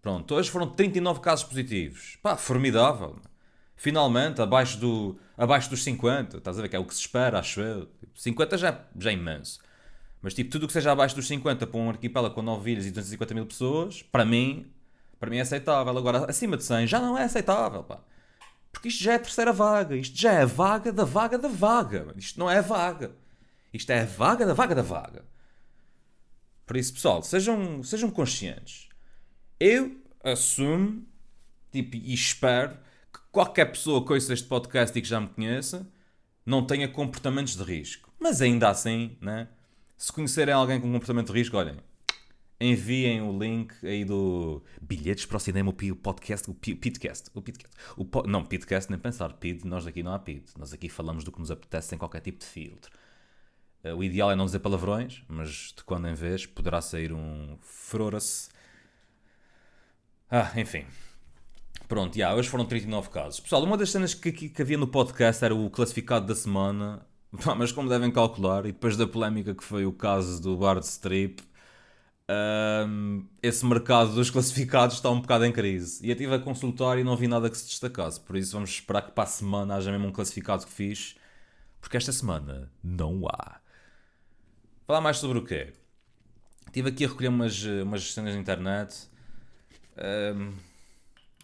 Pronto, 0.02 0.34
hoje 0.34 0.50
foram 0.50 0.70
39 0.72 1.20
casos 1.20 1.46
positivos. 1.46 2.18
Pá, 2.24 2.38
formidável. 2.38 3.20
Finalmente, 3.76 4.42
abaixo, 4.42 4.80
do, 4.80 5.20
abaixo 5.38 5.70
dos 5.70 5.84
50. 5.84 6.38
Estás 6.38 6.58
a 6.58 6.62
ver 6.62 6.70
que 6.70 6.76
é 6.76 6.80
o 6.80 6.86
que 6.86 6.94
se 6.94 7.02
espera, 7.02 7.40
acho 7.40 7.60
eu. 7.62 7.90
50 8.16 8.58
já, 8.58 8.82
já 8.98 9.10
é 9.10 9.14
imenso. 9.14 9.60
Mas 10.22 10.34
tipo, 10.34 10.50
tudo 10.50 10.64
o 10.64 10.68
que 10.68 10.74
seja 10.74 10.92
abaixo 10.92 11.16
dos 11.16 11.28
50 11.28 11.66
para 11.66 11.80
um 11.80 11.90
arquipélago 11.90 12.36
com 12.36 12.42
9 12.42 12.72
ilhas 12.72 12.86
e 12.86 12.90
250 12.92 13.34
mil 13.34 13.46
pessoas, 13.46 14.02
para 14.02 14.26
mim, 14.26 14.66
para 15.20 15.30
mim 15.30 15.38
é 15.38 15.42
aceitável. 15.42 15.98
Agora, 15.98 16.30
acima 16.30 16.58
de 16.58 16.64
100 16.64 16.88
já 16.88 17.00
não 17.00 17.18
é 17.18 17.24
aceitável, 17.24 17.84
pá. 17.84 18.00
Porque 18.72 18.88
isto 18.90 19.04
já 19.04 19.14
é 19.14 19.16
a 19.16 19.20
terceira 19.20 19.54
vaga. 19.54 19.96
Isto 19.96 20.18
já 20.18 20.34
é 20.34 20.42
a 20.44 20.46
vaga 20.46 20.92
da 20.92 21.06
vaga 21.06 21.38
da 21.38 21.48
vaga. 21.48 22.14
Isto 22.16 22.40
não 22.40 22.50
é 22.50 22.62
vaga. 22.62 23.12
Isto 23.74 23.92
é 23.92 24.02
a 24.02 24.06
vaga 24.06 24.46
da 24.46 24.54
vaga 24.54 24.76
da 24.76 24.82
vaga. 24.82 25.26
Por 26.66 26.78
isso, 26.78 26.94
pessoal, 26.94 27.24
sejam, 27.24 27.82
sejam 27.82 28.12
conscientes. 28.12 28.90
Eu 29.60 30.00
assumo 30.24 31.06
tipo, 31.72 31.96
e 31.96 32.14
espero 32.14 32.78
que 33.12 33.20
qualquer 33.32 33.66
pessoa 33.66 34.06
que 34.06 34.14
ouça 34.14 34.34
este 34.34 34.48
podcast 34.48 34.98
e 34.98 35.02
que 35.02 35.08
já 35.08 35.20
me 35.20 35.28
conheça 35.28 35.88
não 36.46 36.66
tenha 36.66 36.88
comportamentos 36.88 37.56
de 37.56 37.64
risco. 37.64 38.12
Mas 38.20 38.42
ainda 38.42 38.70
assim, 38.70 39.18
né? 39.22 39.48
Se 40.00 40.14
conhecerem 40.14 40.54
alguém 40.54 40.80
com 40.80 40.90
comportamento 40.90 41.34
de 41.34 41.38
risco, 41.38 41.58
olhem, 41.58 41.76
enviem 42.58 43.22
o 43.22 43.38
link 43.38 43.74
aí 43.86 44.06
do 44.06 44.64
Bilhetes 44.82 45.26
para 45.26 45.36
o 45.36 45.40
Cinema, 45.42 45.72
o 45.72 45.96
podcast, 45.96 46.50
o 46.50 46.54
Pitcast. 46.54 47.30
O 47.34 47.42
Pitcast. 47.42 47.76
O 47.98 48.06
po... 48.06 48.24
Não, 48.26 48.46
Pitcast 48.46 48.90
nem 48.90 48.98
pensar. 48.98 49.34
Pid, 49.34 49.66
nós 49.66 49.86
aqui 49.86 50.02
não 50.02 50.14
há 50.14 50.20
Pid. 50.20 50.46
Nós 50.58 50.72
aqui 50.72 50.88
falamos 50.88 51.26
do 51.26 51.34
que 51.34 51.40
nos 51.40 51.52
apetece 51.52 51.90
sem 51.90 51.98
qualquer 51.98 52.22
tipo 52.22 52.40
de 52.40 52.46
filtro. 52.46 52.90
Eh, 53.84 53.94
o 53.94 54.02
ideal 54.02 54.32
é 54.32 54.38
não 54.38 54.46
dizer 54.46 54.60
palavrões, 54.60 55.22
mas 55.28 55.74
de 55.76 55.84
quando 55.84 56.08
em 56.08 56.14
vez 56.14 56.46
poderá 56.46 56.80
sair 56.80 57.12
um 57.12 57.58
Froras. 57.62 58.50
Ah, 60.32 60.50
enfim. 60.56 60.86
Pronto, 61.90 62.16
yeah, 62.16 62.34
hoje 62.38 62.48
foram 62.48 62.66
39 62.66 63.10
casos. 63.10 63.42
Pessoal, 63.42 63.62
uma 63.66 63.76
das 63.76 63.92
cenas 63.92 64.14
que, 64.14 64.32
que 64.32 64.62
havia 64.62 64.78
no 64.78 64.88
podcast 64.88 65.44
era 65.44 65.54
o 65.54 65.70
classificado 65.70 66.26
da 66.26 66.36
semana. 66.36 67.06
Mas 67.58 67.72
como 67.72 67.90
devem 67.90 68.12
calcular, 68.12 68.66
e 68.66 68.72
depois 68.72 68.98
da 68.98 69.08
polémica 69.08 69.54
que 69.54 69.64
foi 69.64 69.86
o 69.86 69.92
caso 69.94 70.42
do 70.42 70.58
Bard 70.58 70.86
Strip, 70.86 71.42
um, 72.88 73.26
esse 73.42 73.66
mercado 73.66 74.14
dos 74.14 74.30
classificados 74.32 74.96
está 74.96 75.10
um 75.10 75.22
bocado 75.22 75.46
em 75.46 75.52
crise. 75.52 76.06
E 76.06 76.10
eu 76.10 76.14
estive 76.14 76.36
a 76.36 76.40
consultar 76.40 76.98
e 77.00 77.04
não 77.04 77.16
vi 77.16 77.28
nada 77.28 77.50
que 77.50 77.58
se 77.58 77.68
destacasse. 77.68 78.20
Por 78.22 78.36
isso 78.36 78.54
vamos 78.54 78.70
esperar 78.70 79.02
que 79.04 79.12
para 79.12 79.24
a 79.24 79.28
semana 79.28 79.76
haja 79.76 79.92
mesmo 79.92 80.08
um 80.08 80.12
classificado 80.12 80.66
que 80.66 80.72
fiz. 80.72 81.16
Porque 81.82 81.98
esta 81.98 82.12
semana 82.12 82.72
não 82.84 83.28
há. 83.28 83.60
Falar 84.86 85.02
mais 85.02 85.18
sobre 85.18 85.40
o 85.40 85.46
quê? 85.46 85.74
Estive 86.68 86.90
aqui 86.90 87.06
a 87.06 87.08
recolher 87.08 87.30
umas, 87.30 87.64
umas 87.64 88.14
cenas 88.14 88.36
na 88.36 88.40
internet. 88.42 89.10
Um, 90.36 90.54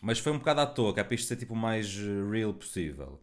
mas 0.01 0.19
foi 0.19 0.31
um 0.31 0.37
bocado 0.37 0.61
à 0.61 0.65
toa, 0.67 0.93
que 0.93 0.99
é 0.99 1.03
para 1.03 1.15
isto 1.15 1.27
ser 1.27 1.35
tipo 1.37 1.53
o 1.53 1.57
mais 1.57 1.95
real 2.31 2.53
possível. 2.53 3.19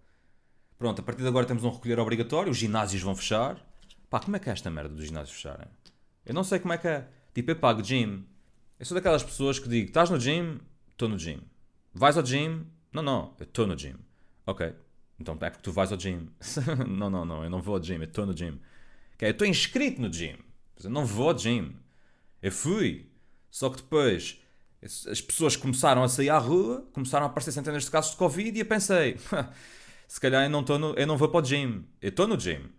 Pronto, 0.82 0.98
a 0.98 1.04
partir 1.04 1.22
de 1.22 1.28
agora 1.28 1.46
temos 1.46 1.62
um 1.62 1.70
recolher 1.70 2.00
obrigatório, 2.00 2.50
os 2.50 2.58
ginásios 2.58 3.00
vão 3.00 3.14
fechar. 3.14 3.56
Pá, 4.10 4.18
como 4.18 4.34
é 4.34 4.40
que 4.40 4.48
é 4.48 4.52
esta 4.52 4.68
merda 4.68 4.92
dos 4.92 5.06
ginásios 5.06 5.36
fecharem? 5.36 5.68
Eu 6.26 6.34
não 6.34 6.42
sei 6.42 6.58
como 6.58 6.72
é 6.72 6.76
que 6.76 6.88
é. 6.88 7.08
Tipo, 7.32 7.52
eu 7.52 7.56
pago 7.56 7.84
gym. 7.84 8.26
Eu 8.80 8.84
sou 8.84 8.96
daquelas 8.96 9.22
pessoas 9.22 9.60
que 9.60 9.68
digo: 9.68 9.86
estás 9.86 10.10
no 10.10 10.18
gym? 10.18 10.58
Estou 10.90 11.08
no 11.08 11.16
gym. 11.16 11.40
Vais 11.94 12.16
ao 12.16 12.26
gym? 12.26 12.66
Não, 12.92 13.00
não, 13.00 13.32
eu 13.38 13.44
estou 13.44 13.64
no 13.64 13.78
gym. 13.78 13.94
Ok. 14.44 14.74
Então 15.20 15.38
é 15.40 15.50
porque 15.50 15.62
tu 15.62 15.70
vais 15.70 15.92
ao 15.92 15.98
gym. 16.00 16.28
não, 16.88 17.08
não, 17.08 17.24
não, 17.24 17.44
eu 17.44 17.48
não 17.48 17.62
vou 17.62 17.76
ao 17.76 17.80
gym, 17.80 17.98
eu 17.98 18.02
estou 18.02 18.26
no 18.26 18.36
gym. 18.36 18.58
Okay, 19.14 19.28
eu 19.28 19.30
estou 19.30 19.46
inscrito 19.46 20.02
no 20.02 20.12
gym. 20.12 20.36
Eu 20.82 20.90
não 20.90 21.06
vou 21.06 21.28
ao 21.28 21.38
gym. 21.38 21.76
Eu 22.42 22.50
fui. 22.50 23.08
Só 23.52 23.70
que 23.70 23.76
depois 23.76 24.42
as 24.82 25.20
pessoas 25.20 25.54
começaram 25.54 26.02
a 26.02 26.08
sair 26.08 26.30
à 26.30 26.38
rua, 26.38 26.84
começaram 26.92 27.26
a 27.26 27.28
aparecer 27.28 27.52
centenas 27.52 27.84
de 27.84 27.90
casos 27.92 28.10
de 28.10 28.16
Covid 28.16 28.58
e 28.58 28.62
eu 28.62 28.66
pensei: 28.66 29.16
se 30.12 30.20
calhar 30.20 30.44
eu 30.44 30.50
não, 30.50 30.62
tô 30.62 30.76
no, 30.76 30.92
eu 30.92 31.06
não 31.06 31.16
vou 31.16 31.26
para 31.30 31.40
o 31.40 31.42
gym. 31.42 31.86
Eu 31.98 32.10
estou 32.10 32.28
no 32.28 32.38
gym. 32.38 32.70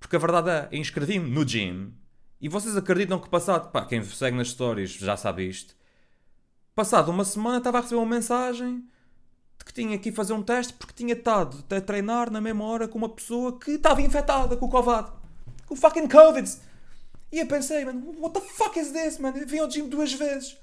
Porque 0.00 0.16
a 0.16 0.18
verdade 0.18 0.50
é, 0.50 0.68
eu 0.72 0.80
inscrevi-me 0.80 1.30
no 1.30 1.46
gym 1.46 1.94
e 2.40 2.48
vocês 2.48 2.76
acreditam 2.76 3.20
que 3.20 3.28
passado, 3.28 3.70
pá, 3.70 3.86
quem 3.86 4.02
segue 4.02 4.36
nas 4.36 4.48
stories 4.48 4.90
já 4.90 5.16
sabe 5.16 5.48
isto. 5.48 5.76
Passado 6.74 7.12
uma 7.12 7.24
semana 7.24 7.58
estava 7.58 7.78
a 7.78 7.80
receber 7.80 8.00
uma 8.00 8.16
mensagem 8.16 8.84
de 9.56 9.64
que 9.64 9.72
tinha 9.72 9.96
que 9.96 10.08
ir 10.08 10.12
fazer 10.12 10.32
um 10.32 10.42
teste 10.42 10.72
porque 10.72 10.92
tinha 10.92 11.12
estado 11.12 11.64
a 11.70 11.80
treinar 11.80 12.28
na 12.28 12.40
mesma 12.40 12.64
hora 12.64 12.88
com 12.88 12.98
uma 12.98 13.08
pessoa 13.08 13.56
que 13.56 13.70
estava 13.70 14.02
infectada 14.02 14.56
com 14.56 14.66
o 14.66 14.68
Covid. 14.68 15.12
Com 15.66 15.74
o 15.74 15.76
fucking 15.76 16.08
Covid. 16.08 16.56
E 17.30 17.38
eu 17.38 17.46
pensei, 17.46 17.84
mano, 17.84 18.16
what 18.18 18.34
the 18.34 18.40
fuck 18.40 18.76
is 18.76 18.90
this, 18.90 19.18
mano? 19.18 19.38
Eu 19.38 19.46
vim 19.46 19.60
ao 19.60 19.70
gym 19.70 19.88
duas 19.88 20.12
vezes. 20.12 20.58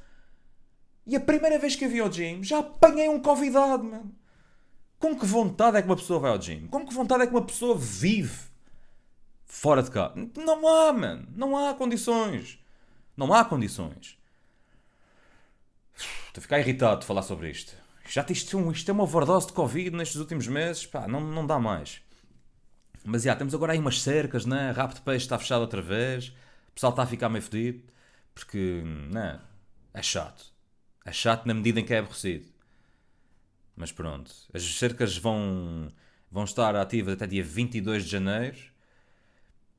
E 1.08 1.16
a 1.16 1.22
primeira 1.22 1.58
vez 1.58 1.78
que 1.78 1.86
eu 1.86 1.90
vim 1.90 2.00
ao 2.00 2.12
gym 2.12 2.44
já 2.44 2.60
apanhei 2.60 3.08
um 3.08 3.22
convidado, 3.22 3.86
mano. 3.86 4.21
Com 5.02 5.18
que 5.18 5.26
vontade 5.26 5.78
é 5.78 5.82
que 5.82 5.88
uma 5.88 5.96
pessoa 5.96 6.20
vai 6.20 6.30
ao 6.30 6.40
gym? 6.40 6.68
Com 6.68 6.86
que 6.86 6.94
vontade 6.94 7.24
é 7.24 7.28
que 7.28 7.34
uma 7.34 7.42
pessoa 7.42 7.76
vive 7.76 8.38
fora 9.48 9.82
de 9.82 9.90
cá. 9.90 10.14
Não 10.38 10.68
há, 10.68 10.94
mano. 10.94 11.28
Não 11.36 11.58
há 11.58 11.74
condições. 11.74 12.60
Não 13.18 13.34
há 13.34 13.44
condições. 13.44 14.16
Estou 16.28 16.38
a 16.38 16.42
ficar 16.42 16.60
irritado 16.60 17.02
de 17.02 17.08
falar 17.08 17.24
sobre 17.24 17.50
isto. 17.50 17.76
Já 18.08 18.24
isto, 18.30 18.72
isto 18.72 18.90
é 18.90 18.94
uma 18.94 19.04
overdose 19.04 19.48
de 19.48 19.54
Covid 19.54 19.90
nestes 19.90 20.18
últimos 20.18 20.48
meses. 20.48 20.86
Pá, 20.86 21.08
não, 21.08 21.20
não 21.20 21.48
dá 21.48 21.58
mais. 21.58 22.00
Mas 23.04 23.24
já, 23.24 23.36
temos 23.36 23.56
agora 23.56 23.74
aí 23.74 23.80
umas 23.80 24.04
cercas, 24.04 24.46
né? 24.46 24.70
Rabo 24.70 24.94
de 24.94 25.02
peixe 25.02 25.26
está 25.26 25.40
fechado 25.40 25.62
outra 25.62 25.82
vez. 25.82 26.28
O 26.70 26.74
pessoal 26.76 26.92
está 26.92 27.02
a 27.02 27.08
ficar 27.08 27.28
meio 27.28 27.42
fedido. 27.42 27.84
Porque, 28.36 28.84
né? 29.12 29.40
É 29.96 30.04
chato. 30.04 30.46
É 31.04 31.12
chato 31.12 31.48
na 31.48 31.56
medida 31.56 31.80
em 31.80 31.86
que 31.86 31.92
é 31.92 31.98
aborrecido. 31.98 32.51
Mas 33.82 33.92
pronto. 33.92 34.32
As 34.54 34.62
cercas 34.76 35.18
vão, 35.18 35.88
vão 36.30 36.44
estar 36.44 36.76
ativas 36.76 37.16
até 37.16 37.26
dia 37.26 37.44
22 37.44 38.04
de 38.04 38.12
janeiro. 38.12 38.60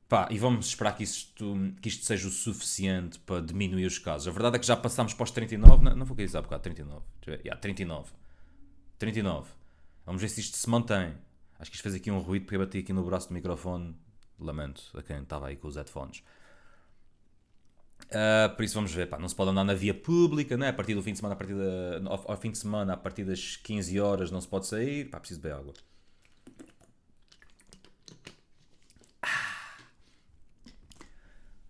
Pá, 0.08 0.26
e 0.28 0.36
vamos 0.36 0.66
esperar 0.66 0.96
que 0.96 1.04
isto, 1.04 1.56
que 1.80 1.88
isto 1.88 2.04
seja 2.04 2.26
o 2.26 2.30
suficiente 2.32 3.20
para 3.20 3.40
diminuir 3.40 3.86
os 3.86 4.00
casos. 4.00 4.26
A 4.26 4.32
verdade 4.32 4.56
é 4.56 4.58
que 4.58 4.66
já 4.66 4.76
passámos 4.76 5.14
para 5.14 5.22
os 5.22 5.30
39, 5.30 5.84
não, 5.84 5.94
não 5.94 6.04
foi 6.04 6.14
o 6.14 6.16
que 6.16 6.22
eu 6.22 6.26
disse 6.26 6.36
há 6.36 6.42
bocado, 6.42 6.64
39. 6.64 7.00
Yeah, 7.28 7.54
39. 7.60 8.10
39. 8.98 9.50
Vamos 10.04 10.20
ver 10.20 10.28
se 10.28 10.40
isto 10.40 10.56
se 10.56 10.68
mantém. 10.68 11.14
Acho 11.60 11.70
que 11.70 11.76
isto 11.76 11.84
fez 11.84 11.94
aqui 11.94 12.10
um 12.10 12.18
ruído 12.18 12.42
porque 12.42 12.56
eu 12.56 12.60
bati 12.60 12.78
aqui 12.78 12.92
no 12.92 13.04
braço 13.04 13.28
do 13.28 13.34
microfone. 13.34 13.96
Lamento 14.36 14.82
a 14.98 15.02
quem 15.04 15.22
estava 15.22 15.46
aí 15.46 15.56
com 15.56 15.68
os 15.68 15.76
headphones. 15.76 16.24
Uh, 18.12 18.54
por 18.54 18.62
isso 18.62 18.74
vamos 18.74 18.92
ver, 18.92 19.08
pá, 19.08 19.18
não 19.18 19.26
se 19.26 19.34
pode 19.34 19.50
andar 19.50 19.64
na 19.64 19.72
via 19.72 19.94
pública, 19.94 20.54
né? 20.54 20.68
a 20.68 20.72
partir 20.72 20.94
do 20.94 21.02
fim 21.02 21.12
de 21.12 21.18
semana, 21.18 21.34
a 21.34 21.36
partir 21.36 21.54
da, 21.54 22.10
ao, 22.10 22.32
ao, 22.32 22.36
fim 22.36 22.50
de 22.50 22.58
semana, 22.58 22.92
a 22.92 22.96
partir 22.96 23.24
das 23.24 23.56
15 23.56 23.98
horas 24.00 24.30
não 24.30 24.38
se 24.38 24.46
pode 24.46 24.66
sair, 24.66 25.08
pá, 25.08 25.18
preciso 25.18 25.40
beber 25.40 25.54
água. 25.56 25.72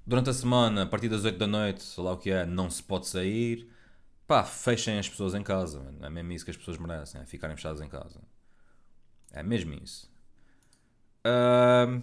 Durante 0.05 0.31
a 0.31 0.33
semana, 0.33 0.83
a 0.83 0.87
partir 0.87 1.09
das 1.09 1.25
8 1.25 1.39
da 1.39 1.47
noite, 1.47 1.81
sei 1.83 2.03
lá 2.03 2.13
o 2.13 2.17
que 2.17 2.31
é, 2.31 2.45
não 2.45 2.69
se 2.69 2.83
pode 2.83 3.07
sair. 3.07 3.71
Pá, 4.27 4.43
fechem 4.43 4.99
as 4.99 5.09
pessoas 5.09 5.33
em 5.35 5.43
casa. 5.45 5.79
Mano. 5.79 6.05
É 6.05 6.11
mesmo 6.11 6.33
isso 6.33 6.45
que 6.45 6.51
as 6.51 6.57
pessoas 6.57 6.77
merecem, 6.77 7.21
é 7.21 7.25
ficarem 7.25 7.55
fechadas 7.57 7.81
em 7.81 7.89
casa. 7.89 8.21
É 9.31 9.45
mesmo 9.45 9.75
isso. 9.75 10.11
Uh, 11.25 12.03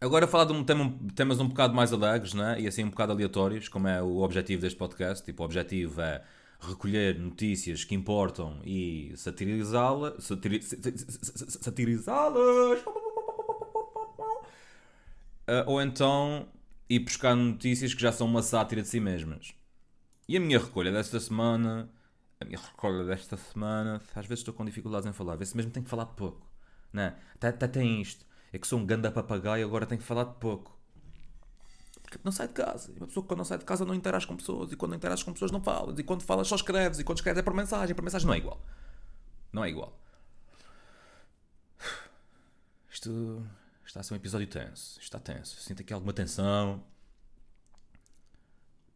agora 0.00 0.26
falar 0.26 0.44
de 0.44 0.52
um 0.52 0.64
tema, 0.64 0.94
temas 1.14 1.40
um 1.40 1.48
bocado 1.48 1.74
mais 1.74 1.92
alegres, 1.92 2.34
né? 2.34 2.60
E 2.60 2.66
assim 2.66 2.84
um 2.84 2.90
bocado 2.90 3.12
aleatórios, 3.12 3.68
como 3.68 3.88
é 3.88 4.02
o 4.02 4.18
objetivo 4.18 4.62
deste 4.62 4.78
podcast. 4.78 5.24
Tipo, 5.24 5.42
o 5.42 5.46
objetivo 5.46 6.00
é 6.00 6.22
recolher 6.60 7.18
notícias 7.18 7.84
que 7.84 7.94
importam 7.94 8.60
e 8.64 9.12
satirizá-las. 9.16 10.24
Satiri, 10.24 10.62
satirizá-las. 10.62 12.80
Uh, 15.48 15.64
ou 15.66 15.80
então 15.80 16.46
e 16.90 16.98
buscar 16.98 17.34
notícias 17.34 17.94
que 17.94 18.00
já 18.00 18.12
são 18.12 18.26
uma 18.26 18.42
sátira 18.42 18.82
de 18.82 18.88
si 18.88 19.00
mesmas. 19.00 19.54
E 20.28 20.36
a 20.36 20.40
minha 20.40 20.58
recolha 20.58 20.92
desta 20.92 21.18
semana. 21.20 21.90
A 22.40 22.44
minha 22.44 22.58
recolha 22.58 23.04
desta 23.04 23.36
semana. 23.36 24.00
Às 24.14 24.26
vezes 24.26 24.40
estou 24.40 24.54
com 24.54 24.64
dificuldades 24.64 25.06
em 25.06 25.12
falar. 25.12 25.34
Às 25.34 25.38
vezes 25.38 25.54
mesmo 25.54 25.70
tenho 25.70 25.84
que 25.84 25.90
falar 25.90 26.06
pouco. 26.06 26.46
Né? 26.92 27.16
Até, 27.34 27.48
até 27.48 27.68
tem 27.68 28.00
isto. 28.00 28.26
É 28.52 28.58
que 28.58 28.66
sou 28.66 28.78
um 28.78 28.86
ganda 28.86 29.10
papagaio 29.10 29.60
e 29.60 29.64
agora 29.64 29.86
tenho 29.86 30.00
que 30.00 30.06
falar 30.06 30.24
de 30.24 30.34
pouco. 30.34 30.76
Porque 32.02 32.18
não 32.24 32.32
sai 32.32 32.48
de 32.48 32.54
casa. 32.54 32.92
E 32.92 32.98
uma 32.98 33.06
pessoa 33.06 33.22
que 33.22 33.28
quando 33.28 33.38
não 33.38 33.44
sai 33.44 33.58
de 33.58 33.64
casa 33.64 33.84
não 33.84 33.94
interage 33.94 34.26
com 34.26 34.36
pessoas. 34.36 34.72
E 34.72 34.76
quando 34.76 34.90
não 34.90 34.96
interages 34.96 35.22
com 35.22 35.32
pessoas 35.32 35.50
não 35.50 35.62
falas. 35.62 35.98
E 35.98 36.02
quando 36.02 36.22
falas 36.22 36.48
só 36.48 36.56
escreves. 36.56 36.98
E 36.98 37.04
quando 37.04 37.18
escreves 37.18 37.40
é 37.40 37.42
por 37.42 37.54
mensagem. 37.54 37.94
Por 37.94 38.02
mensagem 38.02 38.26
não 38.26 38.34
é 38.34 38.38
igual. 38.38 38.64
Não 39.52 39.64
é 39.64 39.68
igual. 39.68 39.98
Isto 42.90 43.46
Está 43.88 44.00
a 44.00 44.02
ser 44.02 44.12
um 44.12 44.16
episódio 44.18 44.46
tenso. 44.46 45.00
Está 45.00 45.18
tenso. 45.18 45.58
Sinto 45.62 45.80
aqui 45.80 45.94
alguma 45.94 46.12
tensão. 46.12 46.84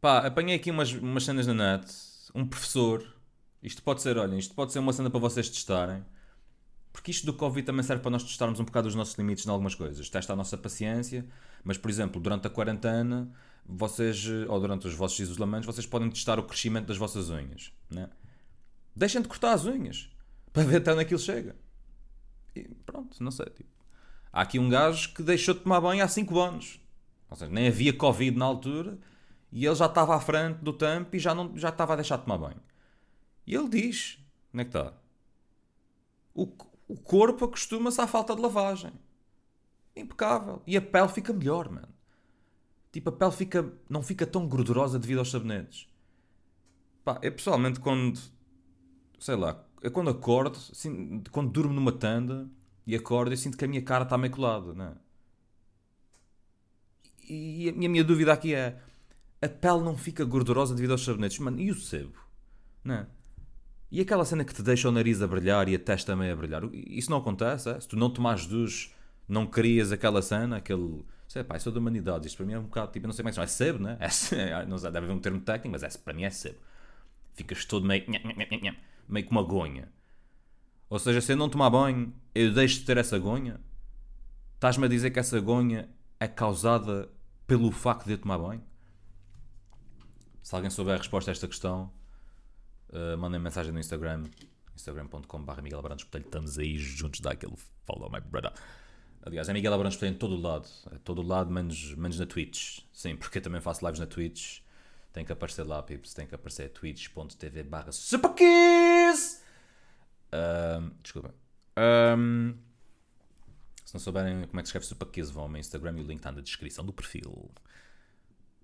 Pá, 0.02 0.26
apanhei 0.26 0.54
aqui 0.54 0.70
umas, 0.70 0.92
umas 0.92 1.24
cenas 1.24 1.46
na 1.46 1.54
net. 1.54 1.90
Um 2.34 2.46
professor. 2.46 3.02
Isto 3.62 3.82
pode 3.82 4.02
ser, 4.02 4.18
olhem, 4.18 4.38
isto 4.38 4.54
pode 4.54 4.70
ser 4.70 4.80
uma 4.80 4.92
cena 4.92 5.08
para 5.08 5.18
vocês 5.18 5.48
testarem. 5.48 6.04
Porque 6.92 7.10
isto 7.10 7.24
do 7.24 7.32
Covid 7.32 7.64
também 7.64 7.82
serve 7.82 8.02
para 8.02 8.10
nós 8.10 8.22
testarmos 8.22 8.60
um 8.60 8.64
bocado 8.64 8.88
os 8.88 8.94
nossos 8.94 9.14
limites 9.14 9.46
em 9.46 9.50
algumas 9.50 9.74
coisas. 9.74 10.08
Testa 10.08 10.32
a 10.32 10.36
nossa 10.36 10.58
paciência. 10.58 11.26
Mas, 11.64 11.78
por 11.78 11.90
exemplo, 11.90 12.20
durante 12.20 12.46
a 12.46 12.50
quarentena, 12.50 13.30
vocês, 13.64 14.26
ou 14.48 14.60
durante 14.60 14.86
os 14.86 14.94
vossos 14.94 15.18
isolamentos, 15.18 15.66
vocês 15.66 15.86
podem 15.86 16.10
testar 16.10 16.38
o 16.38 16.42
crescimento 16.42 16.86
das 16.86 16.96
vossas 16.96 17.30
unhas. 17.30 17.72
Né? 17.90 18.08
Deixem 18.94 19.22
de 19.22 19.28
cortar 19.28 19.52
as 19.52 19.64
unhas. 19.64 20.10
Para 20.52 20.64
ver 20.64 20.76
até 20.76 20.92
onde 20.92 21.02
aquilo 21.02 21.20
chega. 21.20 21.56
E 22.54 22.68
pronto, 22.84 23.22
não 23.22 23.30
sei. 23.30 23.46
Tipo, 23.46 23.72
Há 24.32 24.42
aqui 24.42 24.58
um 24.58 24.68
gajo 24.68 25.12
que 25.12 25.22
deixou 25.22 25.54
de 25.54 25.60
tomar 25.60 25.80
banho 25.80 26.02
há 26.02 26.08
5 26.08 26.38
anos. 26.40 26.80
Ou 27.28 27.36
seja, 27.36 27.52
nem 27.52 27.68
havia 27.68 27.92
Covid 27.92 28.36
na 28.36 28.46
altura 28.46 28.98
e 29.50 29.66
ele 29.66 29.74
já 29.74 29.86
estava 29.86 30.16
à 30.16 30.20
frente 30.20 30.58
do 30.58 30.72
tampo 30.72 31.14
e 31.14 31.18
já, 31.18 31.34
não, 31.34 31.56
já 31.56 31.68
estava 31.68 31.92
a 31.92 31.96
deixar 31.96 32.16
de 32.16 32.24
tomar 32.24 32.38
banho. 32.38 32.60
E 33.46 33.54
ele 33.54 33.68
diz: 33.68 34.18
onde 34.54 34.62
é 34.62 34.64
que 34.64 34.70
está? 34.70 34.94
O, 36.34 36.46
o 36.92 36.96
corpo 36.96 37.46
acostuma-se 37.46 37.98
à 38.02 38.06
falta 38.06 38.36
de 38.36 38.42
lavagem. 38.42 38.92
Impecável. 39.96 40.62
E 40.66 40.76
a 40.76 40.82
pele 40.82 41.08
fica 41.08 41.32
melhor, 41.32 41.70
mano. 41.70 41.88
Tipo, 42.92 43.08
a 43.08 43.12
pele 43.12 43.32
fica, 43.32 43.72
não 43.88 44.02
fica 44.02 44.26
tão 44.26 44.46
gordurosa 44.46 44.98
devido 44.98 45.18
aos 45.18 45.30
sabonetes. 45.30 45.88
Pá, 47.02 47.18
eu 47.22 47.32
pessoalmente 47.32 47.80
quando. 47.80 48.20
Sei 49.18 49.34
lá, 49.34 49.64
eu 49.80 49.90
quando 49.90 50.10
acordo, 50.10 50.58
assim, 50.70 51.22
quando 51.30 51.50
durmo 51.50 51.72
numa 51.72 51.92
tenda 51.92 52.46
e 52.86 52.94
acordo, 52.94 53.32
eu 53.32 53.38
sinto 53.38 53.56
que 53.56 53.64
a 53.64 53.68
minha 53.68 53.82
cara 53.82 54.04
está 54.04 54.18
meio 54.18 54.34
colada, 54.34 54.74
né? 54.74 54.94
E 57.26 57.70
a 57.70 57.72
minha, 57.72 58.04
dúvida 58.04 58.34
aqui 58.34 58.54
é: 58.54 58.78
a 59.40 59.48
pele 59.48 59.80
não 59.80 59.96
fica 59.96 60.26
gordurosa 60.26 60.74
devido 60.74 60.90
aos 60.90 61.02
sabonetes? 61.02 61.38
Mano, 61.38 61.58
e 61.58 61.70
o 61.70 61.74
sebo? 61.74 62.18
Né? 62.84 63.06
E 63.92 64.00
aquela 64.00 64.24
cena 64.24 64.42
que 64.42 64.54
te 64.54 64.62
deixa 64.62 64.88
o 64.88 64.90
nariz 64.90 65.20
a 65.20 65.26
brilhar 65.26 65.68
e 65.68 65.74
a 65.74 65.78
testa 65.78 66.16
meio 66.16 66.32
a 66.32 66.36
brilhar? 66.36 66.62
Isso 66.72 67.10
não 67.10 67.18
acontece, 67.18 67.68
é? 67.68 67.78
Se 67.78 67.86
tu 67.86 67.94
não 67.94 68.08
tomares 68.08 68.46
duche, 68.46 68.90
não 69.28 69.46
crias 69.46 69.92
aquela 69.92 70.22
cena, 70.22 70.56
aquele. 70.56 71.04
Sei, 71.28 71.44
pá, 71.44 71.58
isso 71.58 71.68
é 71.68 71.72
da 71.72 71.78
humanidade. 71.78 72.26
Isto 72.26 72.38
para 72.38 72.46
mim 72.46 72.54
é 72.54 72.58
um 72.58 72.62
bocado 72.62 72.90
tipo, 72.90 73.06
não 73.06 73.12
sei 73.12 73.22
como 73.22 73.28
é 73.28 73.32
que 73.34 73.40
é 73.40 73.46
sebo, 73.46 73.80
né? 73.80 73.98
É, 74.00 74.64
não 74.64 74.78
sei, 74.78 74.90
deve 74.90 75.04
haver 75.04 75.14
um 75.14 75.18
termo 75.18 75.42
técnico, 75.42 75.72
mas 75.72 75.82
é, 75.82 75.98
para 75.98 76.14
mim 76.14 76.24
é 76.24 76.30
sebo. 76.30 76.58
Ficas 77.34 77.66
todo 77.66 77.86
meio. 77.86 78.02
meio 79.06 79.26
com 79.26 79.30
uma 79.30 79.42
gonha. 79.42 79.92
Ou 80.88 80.98
seja, 80.98 81.20
se 81.20 81.34
eu 81.34 81.36
não 81.36 81.50
tomar 81.50 81.68
banho, 81.68 82.14
eu 82.34 82.50
deixo 82.50 82.80
de 82.80 82.86
ter 82.86 82.96
essa 82.96 83.18
gonha. 83.18 83.60
Estás-me 84.54 84.86
a 84.86 84.88
dizer 84.88 85.10
que 85.10 85.18
essa 85.18 85.38
gonha 85.38 85.90
é 86.18 86.26
causada 86.26 87.10
pelo 87.46 87.70
facto 87.70 88.06
de 88.06 88.12
eu 88.12 88.18
tomar 88.18 88.38
banho? 88.38 88.62
Se 90.42 90.54
alguém 90.54 90.70
souber 90.70 90.94
a 90.94 90.98
resposta 90.98 91.30
a 91.30 91.32
esta 91.32 91.46
questão, 91.46 91.92
uh, 92.92 93.18
mandem 93.18 93.40
mensagem 93.40 93.72
no 93.72 93.80
Instagram, 93.80 94.24
instagram.com.br 94.74 95.62
Miguel 95.62 95.78
Abrantes 95.78 96.04
Botelho. 96.04 96.24
Estamos 96.24 96.58
aí 96.58 96.78
juntos, 96.78 97.20
dá 97.20 97.32
aquele 97.32 97.54
follow 97.86 98.10
my 98.10 98.20
brother. 98.20 98.52
Aliás, 99.24 99.48
é 99.48 99.52
Miguel 99.52 99.74
Abrantes 99.74 99.96
Botelho 99.96 100.14
em 100.14 100.18
todo 100.18 100.34
o 100.34 100.40
lado. 100.40 100.68
É 100.92 100.98
todo 100.98 101.20
o 101.20 101.26
lado, 101.26 101.50
menos, 101.50 101.94
menos 101.94 102.18
na 102.18 102.26
Twitch. 102.26 102.80
Sim, 102.92 103.16
porque 103.16 103.38
eu 103.38 103.42
também 103.42 103.60
faço 103.60 103.84
lives 103.84 104.00
na 104.00 104.06
Twitch. 104.06 104.60
Tem 105.12 105.24
que 105.24 105.32
aparecer 105.32 105.64
lá, 105.64 105.82
pips. 105.82 106.14
Tem 106.14 106.26
que 106.26 106.34
aparecer 106.34 106.70
twitch.tv 106.70 107.62
barra 107.64 107.92
superkiss. 107.92 109.42
Um, 110.32 110.90
desculpa. 111.02 111.34
Um, 111.76 112.54
se 113.84 113.94
não 113.94 114.00
souberem 114.00 114.46
como 114.46 114.58
é 114.58 114.62
que 114.62 114.68
escreve 114.68 114.86
superkiss, 114.86 115.30
vão 115.30 115.42
ao 115.42 115.48
meu 115.50 115.60
Instagram 115.60 115.98
e 115.98 116.00
o 116.00 116.04
link 116.04 116.18
está 116.18 116.32
na 116.32 116.40
descrição 116.40 116.84
do 116.84 116.92
perfil. 116.92 117.50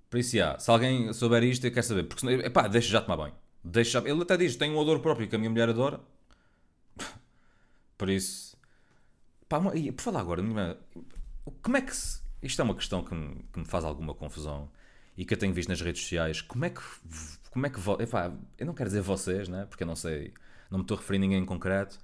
Por 0.09 0.19
isso, 0.19 0.31
se 0.31 0.71
alguém 0.71 1.13
souber 1.13 1.45
isto, 1.45 1.67
eu 1.67 1.71
quero 1.71 1.87
saber. 1.87 2.05
Porque 2.05 2.27
epá, 2.27 2.67
deixa 2.67 2.89
já 2.89 3.03
tomar 3.03 3.19
banho. 3.19 3.35
Deixa, 3.63 3.99
ele 3.99 4.23
até 4.23 4.37
diz, 4.37 4.57
tem 4.57 4.71
um 4.71 4.77
odor 4.77 5.01
próprio 5.01 5.29
que 5.29 5.35
a 5.35 5.39
minha 5.39 5.51
mulher 5.51 5.69
adora. 5.69 6.01
Por 7.97 8.09
isso... 8.09 8.57
Pá, 9.49 9.61
por 9.61 10.01
falar 10.03 10.21
agora, 10.21 10.43
como 11.63 11.77
é 11.77 11.81
que 11.81 11.95
se... 11.95 12.21
Isto 12.43 12.63
é 12.63 12.65
uma 12.65 12.75
questão 12.75 13.03
que 13.03 13.15
me, 13.15 13.43
que 13.53 13.59
me 13.59 13.65
faz 13.65 13.85
alguma 13.85 14.15
confusão 14.15 14.71
e 15.17 15.25
que 15.25 15.35
eu 15.35 15.39
tenho 15.39 15.53
visto 15.53 15.69
nas 15.69 15.81
redes 15.81 16.03
sociais. 16.03 16.41
Como 16.41 16.65
é 16.65 16.71
que... 16.71 16.81
Como 17.51 17.67
é 17.67 17.71
que... 17.71 17.81
Epá, 18.01 18.33
eu 18.57 18.67
não 18.67 18.75
quero 18.75 18.89
dizer 18.89 19.03
vocês, 19.03 19.49
né? 19.49 19.67
Porque 19.67 19.83
eu 19.83 19.87
não 19.87 19.97
sei... 19.97 20.33
Não 20.71 20.79
me 20.79 20.85
estou 20.85 20.97
a 20.97 21.01
referir 21.01 21.17
a 21.17 21.21
ninguém 21.21 21.43
em 21.43 21.47
concreto. 21.47 21.99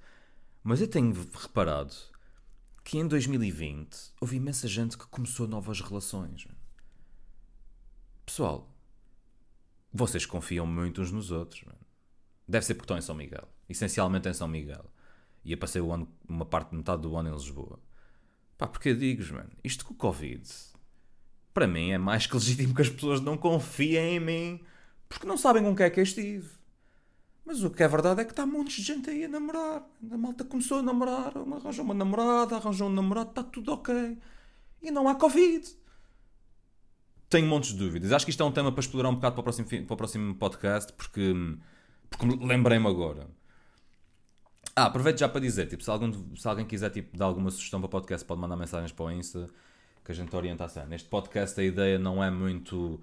Mas 0.63 0.81
eu 0.81 0.87
tenho 0.87 1.13
reparado 1.33 1.95
que 2.83 2.97
em 2.97 3.07
2020 3.07 4.13
houve 4.19 4.37
imensa 4.37 4.67
gente 4.67 4.97
que 4.97 5.07
começou 5.07 5.47
novas 5.47 5.79
relações. 5.79 6.47
Pessoal, 8.25 8.67
vocês 9.95 10.25
confiam 10.25 10.67
muito 10.67 11.01
uns 11.01 11.11
nos 11.11 11.31
outros. 11.31 11.63
Mano. 11.63 11.79
Deve 12.45 12.65
ser 12.65 12.73
porque 12.73 12.83
estão 12.83 12.97
em 12.97 13.01
São 13.01 13.15
Miguel. 13.15 13.47
Essencialmente 13.69 14.27
em 14.27 14.33
São 14.33 14.47
Miguel. 14.47 14.85
E 15.43 15.53
eu 15.53 15.57
passei 15.57 15.81
ano, 15.81 16.07
uma 16.27 16.45
parte 16.45 16.71
de 16.71 16.77
metade 16.77 17.01
do 17.01 17.15
ano 17.15 17.29
em 17.29 17.33
Lisboa. 17.33 17.79
Pá, 18.57 18.67
porque 18.67 18.89
eu 18.89 18.95
digo, 18.95 19.23
mano, 19.33 19.51
isto 19.63 19.85
com 19.85 19.93
o 19.93 19.97
Covid, 19.97 20.43
para 21.53 21.67
mim 21.67 21.91
é 21.91 21.97
mais 21.97 22.27
que 22.27 22.33
legítimo 22.33 22.75
que 22.75 22.81
as 22.81 22.89
pessoas 22.89 23.21
não 23.21 23.37
confiem 23.37 24.15
em 24.15 24.19
mim 24.19 24.61
porque 25.07 25.27
não 25.27 25.37
sabem 25.37 25.63
com 25.63 25.75
quem 25.75 25.85
é 25.85 25.89
que 25.89 25.99
eu 25.99 26.03
estive. 26.03 26.49
Mas 27.45 27.63
o 27.63 27.69
que 27.69 27.83
é 27.83 27.87
verdade 27.87 28.21
é 28.21 28.25
que 28.25 28.31
está 28.31 28.43
um 28.43 28.47
monte 28.47 28.75
de 28.75 28.81
gente 28.81 29.09
aí 29.09 29.25
a 29.25 29.29
namorar. 29.29 29.87
A 30.11 30.17
malta 30.17 30.43
começou 30.43 30.79
a 30.79 30.81
namorar, 30.81 31.31
arranjou 31.37 31.85
uma 31.85 31.93
namorada, 31.93 32.55
arranjou 32.57 32.89
um 32.89 32.93
namorado, 32.93 33.29
está 33.29 33.43
tudo 33.43 33.71
ok. 33.71 34.17
E 34.81 34.91
não 34.91 35.07
há 35.07 35.15
Covid 35.15 35.84
tenho 37.29 37.47
montes 37.47 37.71
de 37.73 37.79
dúvidas. 37.79 38.11
Acho 38.11 38.25
que 38.25 38.31
isto 38.31 38.41
é 38.41 38.45
um 38.45 38.51
tema 38.51 38.71
para 38.71 38.81
explorar 38.81 39.09
um 39.09 39.15
bocado 39.15 39.35
para 39.35 39.41
o 39.41 39.43
próximo, 39.43 39.67
para 39.67 39.93
o 39.93 39.97
próximo 39.97 40.35
podcast, 40.35 40.93
porque, 40.93 41.33
porque 42.09 42.45
lembrei-me 42.45 42.87
agora. 42.87 43.27
Ah, 44.75 44.85
aproveito 44.85 45.19
já 45.19 45.29
para 45.29 45.39
dizer, 45.39 45.67
tipo, 45.67 45.83
se, 45.83 45.89
algum, 45.89 46.35
se 46.35 46.47
alguém 46.47 46.65
quiser 46.65 46.89
tipo, 46.89 47.17
dar 47.17 47.25
alguma 47.25 47.49
sugestão 47.49 47.79
para 47.79 47.87
o 47.87 47.89
podcast, 47.89 48.25
pode 48.25 48.41
mandar 48.41 48.57
mensagens 48.57 48.91
para 48.91 49.05
o 49.05 49.11
Insta, 49.11 49.49
que 50.03 50.11
a 50.11 50.15
gente 50.15 50.35
orienta 50.35 50.65
a 50.65 50.69
cena. 50.69 50.87
Neste 50.87 51.07
podcast 51.07 51.59
a 51.59 51.63
ideia 51.63 51.97
não 51.97 52.23
é 52.23 52.29
muito 52.29 53.01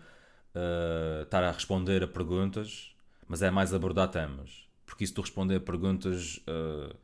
uh, 0.54 1.22
estar 1.22 1.42
a 1.42 1.50
responder 1.50 2.02
a 2.02 2.08
perguntas, 2.08 2.94
mas 3.26 3.42
é 3.42 3.50
mais 3.50 3.72
abordar 3.72 4.08
temas. 4.08 4.68
Porque 4.84 5.06
se 5.06 5.14
tu 5.14 5.22
responder 5.22 5.56
a 5.56 5.60
perguntas... 5.60 6.38
Uh, 6.48 6.94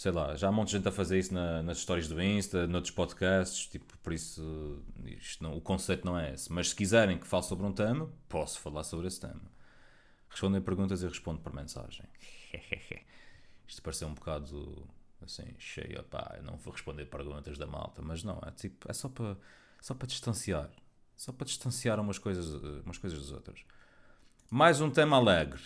sei 0.00 0.12
lá, 0.12 0.34
já 0.34 0.46
há 0.46 0.50
um 0.50 0.54
monte 0.54 0.68
de 0.68 0.78
gente 0.78 0.88
a 0.88 0.90
fazer 0.90 1.18
isso 1.18 1.34
na, 1.34 1.62
nas 1.62 1.76
histórias 1.76 2.08
do 2.08 2.22
Insta, 2.22 2.66
noutros 2.66 2.90
podcasts, 2.90 3.66
tipo, 3.66 3.98
por 3.98 4.14
isso 4.14 4.82
não, 5.42 5.54
o 5.54 5.60
conceito 5.60 6.06
não 6.06 6.18
é 6.18 6.32
esse. 6.32 6.50
Mas 6.50 6.70
se 6.70 6.74
quiserem 6.74 7.18
que 7.18 7.26
fale 7.26 7.42
sobre 7.42 7.66
um 7.66 7.72
tema, 7.72 8.10
posso 8.26 8.58
falar 8.60 8.82
sobre 8.82 9.08
esse 9.08 9.20
tema. 9.20 9.42
Respondem 10.30 10.62
perguntas 10.62 11.02
e 11.02 11.06
respondo 11.06 11.42
por 11.42 11.52
mensagem. 11.52 12.06
isto 13.68 13.82
pareceu 13.82 14.08
um 14.08 14.14
bocado 14.14 14.88
assim, 15.22 15.54
cheio, 15.58 16.02
pá, 16.04 16.32
eu 16.38 16.44
não 16.44 16.56
vou 16.56 16.72
responder 16.72 17.04
perguntas 17.04 17.58
da 17.58 17.66
malta, 17.66 18.00
mas 18.00 18.24
não, 18.24 18.40
é 18.46 18.50
tipo, 18.52 18.90
é 18.90 18.94
só 18.94 19.06
para 19.06 19.36
só 19.82 19.92
para 19.92 20.06
distanciar, 20.06 20.70
só 21.14 21.30
para 21.30 21.44
distanciar 21.44 22.00
umas 22.00 22.18
coisas, 22.18 22.46
umas 22.86 22.96
coisas 22.96 23.20
das 23.20 23.32
outras. 23.32 23.62
Mais 24.50 24.80
um 24.80 24.90
tema 24.90 25.18
alegre 25.18 25.60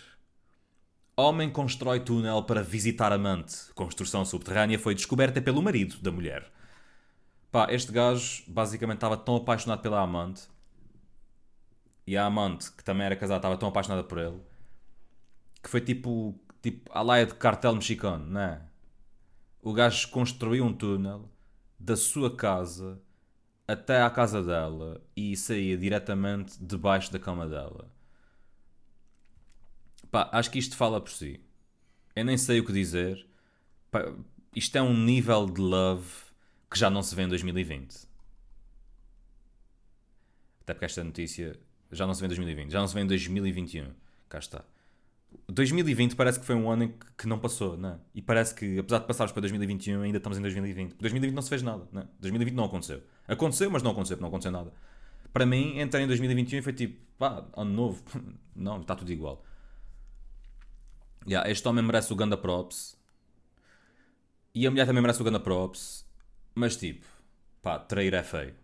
Homem 1.17 1.51
constrói 1.51 2.01
túnel 2.01 2.43
para 2.43 2.63
visitar 2.63 3.13
amante. 3.13 3.73
Construção 3.75 4.25
subterrânea 4.25 4.79
foi 4.79 4.95
descoberta 4.95 5.41
pelo 5.41 5.63
marido 5.63 5.97
da 6.01 6.11
mulher. 6.11 6.51
Pá, 7.53 7.69
este 7.71 7.93
gajo 7.93 8.43
basicamente 8.49 8.97
estava 8.97 9.17
tão 9.17 9.37
apaixonado 9.37 9.81
pela 9.81 10.01
amante 10.01 10.43
e 12.07 12.17
a 12.17 12.27
amante, 12.27 12.71
que 12.73 12.83
também 12.83 13.07
era 13.07 13.17
casada, 13.17 13.39
estava 13.39 13.57
tão 13.57 13.69
apaixonada 13.69 14.03
por 14.03 14.19
ele 14.19 14.41
que 15.65 15.71
foi 15.71 15.81
tipo, 15.81 16.39
tipo 16.63 16.91
a 16.93 17.01
laia 17.01 17.27
de 17.27 17.35
cartel 17.35 17.75
mexicano, 17.75 18.27
não 18.27 18.41
é? 18.41 18.61
O 19.63 19.73
gajo 19.73 20.11
construiu 20.11 20.63
um 20.63 20.73
túnel 20.75 21.31
da 21.79 21.97
sua 21.97 22.37
casa 22.37 23.01
até 23.67 24.03
à 24.03 24.11
casa 24.11 24.43
dela 24.43 25.01
e 25.17 25.35
saía 25.35 25.79
diretamente 25.79 26.63
debaixo 26.63 27.11
da 27.11 27.19
cama 27.19 27.49
dela. 27.49 27.91
Pá, 30.15 30.29
acho 30.31 30.49
que 30.49 30.61
isto 30.61 30.77
fala 30.77 31.01
por 31.01 31.11
si. 31.11 31.41
Eu 32.15 32.25
nem 32.25 32.39
sei 32.39 32.61
o 32.61 32.65
que 32.65 32.73
dizer. 32.73 33.27
Pá, 33.91 34.15
isto 34.55 34.79
é 34.79 34.81
um 34.81 34.97
nível 34.97 35.45
de 35.45 35.61
love 35.61 36.09
que 36.71 36.79
já 36.79 36.89
não 36.89 37.03
se 37.03 37.17
vê 37.17 37.23
em 37.23 37.29
2020. 37.29 38.07
Até 40.61 40.73
porque 40.73 40.85
esta 40.85 41.03
notícia 41.03 41.59
já 41.91 42.07
não 42.07 42.15
se 42.15 42.21
vê 42.21 42.27
em 42.27 42.29
2020, 42.29 42.71
já 42.71 42.79
não 42.79 42.87
se 42.87 42.95
vê 42.95 43.01
em 43.01 43.09
2021. 43.09 43.89
Cá 44.29 44.39
está. 44.39 44.65
2020 45.49 46.15
parece 46.15 46.39
que 46.39 46.47
foi 46.47 46.55
um 46.55 46.71
ano 46.71 46.95
que 47.19 47.27
não 47.27 47.41
passou, 47.41 47.77
não 47.77 47.89
é? 47.89 47.99
E 48.15 48.23
parece 48.23 48.55
que, 48.55 48.79
apesar 48.79 49.01
de 49.01 49.09
passarmos 49.09 49.33
para 49.33 49.41
2021, 49.41 50.01
ainda 50.01 50.19
estamos 50.19 50.39
em 50.39 50.43
2020. 50.43 50.95
2020 50.95 51.35
não 51.35 51.43
se 51.43 51.49
fez 51.49 51.61
nada, 51.61 51.89
não 51.91 52.03
é? 52.03 52.09
2020 52.21 52.55
não 52.55 52.67
aconteceu. 52.67 53.03
Aconteceu, 53.27 53.69
mas 53.69 53.83
não 53.83 53.91
aconteceu, 53.91 54.17
não 54.19 54.29
aconteceu 54.29 54.53
nada. 54.53 54.73
Para 55.33 55.45
mim, 55.45 55.81
entrar 55.81 56.01
em 56.01 56.07
2021 56.07 56.63
foi 56.63 56.73
tipo, 56.73 57.05
pá, 57.19 57.45
ano 57.57 57.73
novo. 57.73 58.05
não, 58.55 58.81
está 58.81 58.95
tudo 58.95 59.11
igual. 59.11 59.45
Yeah, 61.27 61.51
este 61.51 61.67
homem 61.67 61.85
merece 61.85 62.13
o 62.13 62.17
Ganda 62.17 62.37
Props. 62.37 62.97
E 64.55 64.67
a 64.67 64.71
mulher 64.71 64.87
também 64.87 65.03
merece 65.03 65.21
o 65.21 65.25
Ganda 65.25 65.41
Props. 65.41 66.07
Mas 66.55 66.77
tipo, 66.77 67.07
pá, 67.63 67.79
trair 67.79 68.15
é 68.15 68.23
feio. 68.23 68.55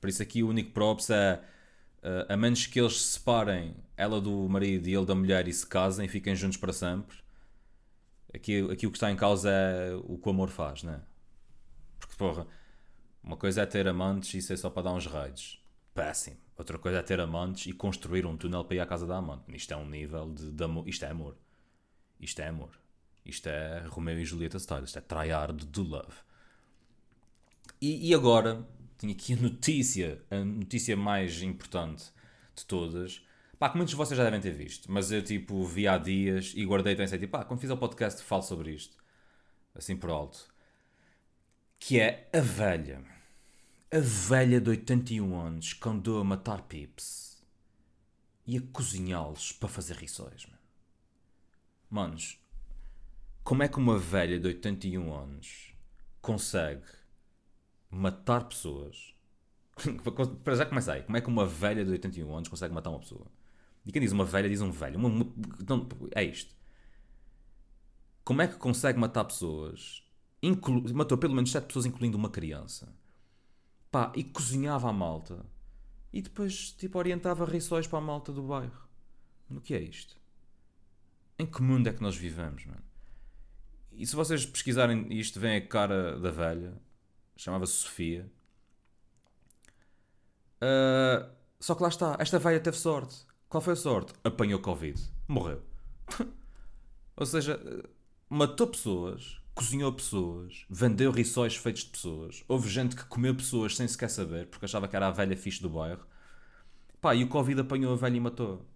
Por 0.00 0.08
isso 0.08 0.22
aqui 0.22 0.42
o 0.42 0.48
único 0.48 0.72
props 0.72 1.10
é. 1.10 1.42
Uh, 2.02 2.32
a 2.32 2.36
menos 2.36 2.66
que 2.66 2.80
eles 2.80 2.98
se 2.98 3.18
separem, 3.18 3.76
ela 3.94 4.22
do 4.22 4.48
marido 4.48 4.88
e 4.88 4.94
ele 4.94 5.04
da 5.04 5.14
mulher, 5.14 5.46
e 5.46 5.52
se 5.52 5.66
casem 5.66 6.06
e 6.06 6.08
fiquem 6.08 6.34
juntos 6.34 6.56
para 6.56 6.72
sempre. 6.72 7.18
Aqui, 8.34 8.60
aqui 8.72 8.86
o 8.86 8.90
que 8.90 8.96
está 8.96 9.10
em 9.10 9.16
causa 9.16 9.50
é 9.50 9.94
o 10.04 10.16
que 10.16 10.26
o 10.26 10.30
amor 10.30 10.48
faz, 10.48 10.82
né? 10.82 11.02
Porque, 11.98 12.16
porra, 12.16 12.46
uma 13.22 13.36
coisa 13.36 13.60
é 13.60 13.66
ter 13.66 13.86
amantes 13.86 14.32
e 14.32 14.38
isso 14.38 14.50
é 14.50 14.56
só 14.56 14.70
para 14.70 14.84
dar 14.84 14.94
uns 14.94 15.04
raids. 15.04 15.62
Péssimo. 15.92 16.38
Outra 16.56 16.78
coisa 16.78 16.98
é 16.98 17.02
ter 17.02 17.20
amantes 17.20 17.66
e 17.66 17.72
construir 17.74 18.24
um 18.24 18.34
túnel 18.34 18.64
para 18.64 18.76
ir 18.76 18.80
à 18.80 18.86
casa 18.86 19.06
da 19.06 19.18
amante. 19.18 19.44
Isto 19.54 19.74
é 19.74 19.76
um 19.76 19.86
nível 19.86 20.32
de, 20.32 20.52
de 20.52 20.64
amor. 20.64 20.88
Isto 20.88 21.04
é 21.04 21.10
amor. 21.10 21.36
Isto 22.20 22.40
é 22.40 22.48
amor. 22.48 22.70
Isto 23.24 23.48
é 23.48 23.84
Romeo 23.88 24.18
e 24.18 24.24
Julieta 24.24 24.58
style. 24.58 24.84
Isto 24.84 24.98
é 24.98 25.02
tryhard 25.02 25.64
do 25.66 25.82
love. 25.82 26.14
E, 27.80 28.10
e 28.10 28.14
agora, 28.14 28.66
tenho 28.98 29.12
aqui 29.12 29.32
a 29.32 29.36
notícia, 29.36 30.22
a 30.30 30.44
notícia 30.44 30.96
mais 30.96 31.42
importante 31.42 32.12
de 32.54 32.64
todas. 32.66 33.22
Pá, 33.58 33.68
que 33.70 33.76
muitos 33.76 33.92
de 33.92 33.96
vocês 33.96 34.16
já 34.16 34.24
devem 34.24 34.40
ter 34.40 34.52
visto, 34.52 34.90
mas 34.90 35.10
eu 35.12 35.22
tipo 35.22 35.64
vi 35.64 35.86
há 35.86 35.98
dias 35.98 36.52
e 36.56 36.64
guardei 36.64 36.96
pensei 36.96 37.18
tipo, 37.18 37.32
pá, 37.32 37.44
quando 37.44 37.60
fiz 37.60 37.70
o 37.70 37.76
podcast 37.76 38.22
falo 38.22 38.42
sobre 38.42 38.72
isto. 38.72 38.96
Assim 39.74 39.96
por 39.96 40.10
alto. 40.10 40.48
Que 41.78 42.00
é 42.00 42.28
a 42.32 42.40
velha. 42.40 43.02
A 43.92 43.98
velha 43.98 44.60
de 44.60 44.70
81 44.70 45.38
anos 45.40 45.72
que 45.72 45.88
andou 45.88 46.20
a 46.20 46.24
matar 46.24 46.62
pips. 46.62 47.42
e 48.46 48.56
a 48.58 48.62
cozinhá-los 48.72 49.52
para 49.52 49.68
fazer 49.68 49.96
rissóis, 49.96 50.46
mano. 50.46 50.59
Manos, 51.90 52.40
como 53.42 53.64
é 53.64 53.68
que 53.68 53.78
uma 53.78 53.98
velha 53.98 54.38
de 54.38 54.46
81 54.46 55.12
anos 55.12 55.74
consegue 56.22 56.86
matar 57.90 58.44
pessoas? 58.44 59.12
para 60.44 60.54
já 60.54 60.64
começa 60.64 60.92
aí. 60.92 61.02
Como 61.02 61.16
é 61.16 61.20
que 61.20 61.28
uma 61.28 61.44
velha 61.44 61.84
de 61.84 61.90
81 61.90 62.32
anos 62.32 62.48
consegue 62.48 62.72
matar 62.72 62.90
uma 62.90 63.00
pessoa? 63.00 63.26
E 63.84 63.90
quem 63.90 64.00
diz 64.00 64.12
uma 64.12 64.24
velha 64.24 64.48
diz 64.48 64.60
um 64.60 64.70
velho. 64.70 64.98
Uma, 64.98 65.08
uma, 65.08 65.32
então, 65.60 65.88
é 66.14 66.22
isto. 66.22 66.54
Como 68.22 68.40
é 68.42 68.46
que 68.46 68.56
consegue 68.56 68.98
matar 68.98 69.24
pessoas? 69.24 70.04
Inclu, 70.40 70.94
matou 70.94 71.18
pelo 71.18 71.34
menos 71.34 71.50
7 71.50 71.66
pessoas, 71.66 71.86
incluindo 71.86 72.16
uma 72.16 72.30
criança. 72.30 72.94
Pá, 73.90 74.12
e 74.14 74.22
cozinhava 74.22 74.88
a 74.88 74.92
malta. 74.92 75.44
E 76.12 76.22
depois, 76.22 76.72
tipo, 76.72 76.98
orientava 76.98 77.44
rissóis 77.44 77.86
para 77.86 77.98
a 77.98 78.02
malta 78.02 78.32
do 78.32 78.42
bairro. 78.42 78.88
O 79.50 79.60
que 79.60 79.74
é 79.74 79.80
isto? 79.80 80.19
Em 81.40 81.46
que 81.46 81.62
mundo 81.62 81.88
é 81.88 81.92
que 81.94 82.02
nós 82.02 82.14
vivemos, 82.14 82.66
mano? 82.66 82.82
E 83.92 84.06
se 84.06 84.14
vocês 84.14 84.44
pesquisarem 84.44 85.06
isto, 85.10 85.40
vem 85.40 85.56
a 85.56 85.66
cara 85.66 86.20
da 86.20 86.30
velha. 86.30 86.74
Chamava-se 87.34 87.72
Sofia. 87.72 88.30
Uh, 90.60 91.26
só 91.58 91.74
que 91.74 91.82
lá 91.82 91.88
está. 91.88 92.14
Esta 92.18 92.38
velha 92.38 92.60
teve 92.60 92.76
sorte. 92.76 93.24
Qual 93.48 93.62
foi 93.62 93.72
a 93.72 93.76
sorte? 93.76 94.12
Apanhou 94.22 94.60
Covid. 94.60 95.00
Morreu. 95.26 95.62
Ou 97.16 97.24
seja, 97.24 97.58
matou 98.28 98.66
pessoas, 98.66 99.40
cozinhou 99.54 99.94
pessoas, 99.94 100.66
vendeu 100.68 101.10
rissóis 101.10 101.56
feitos 101.56 101.84
de 101.84 101.90
pessoas. 101.90 102.44
Houve 102.46 102.68
gente 102.68 102.94
que 102.94 103.04
comeu 103.06 103.34
pessoas 103.34 103.76
sem 103.78 103.88
sequer 103.88 104.10
saber, 104.10 104.46
porque 104.48 104.66
achava 104.66 104.86
que 104.86 104.94
era 104.94 105.08
a 105.08 105.10
velha 105.10 105.38
fixe 105.38 105.62
do 105.62 105.70
bairro. 105.70 106.06
Pá, 107.00 107.14
e 107.14 107.24
o 107.24 107.28
Covid 107.28 107.62
apanhou 107.62 107.94
a 107.94 107.96
velha 107.96 108.18
e 108.18 108.20
matou. 108.20 108.66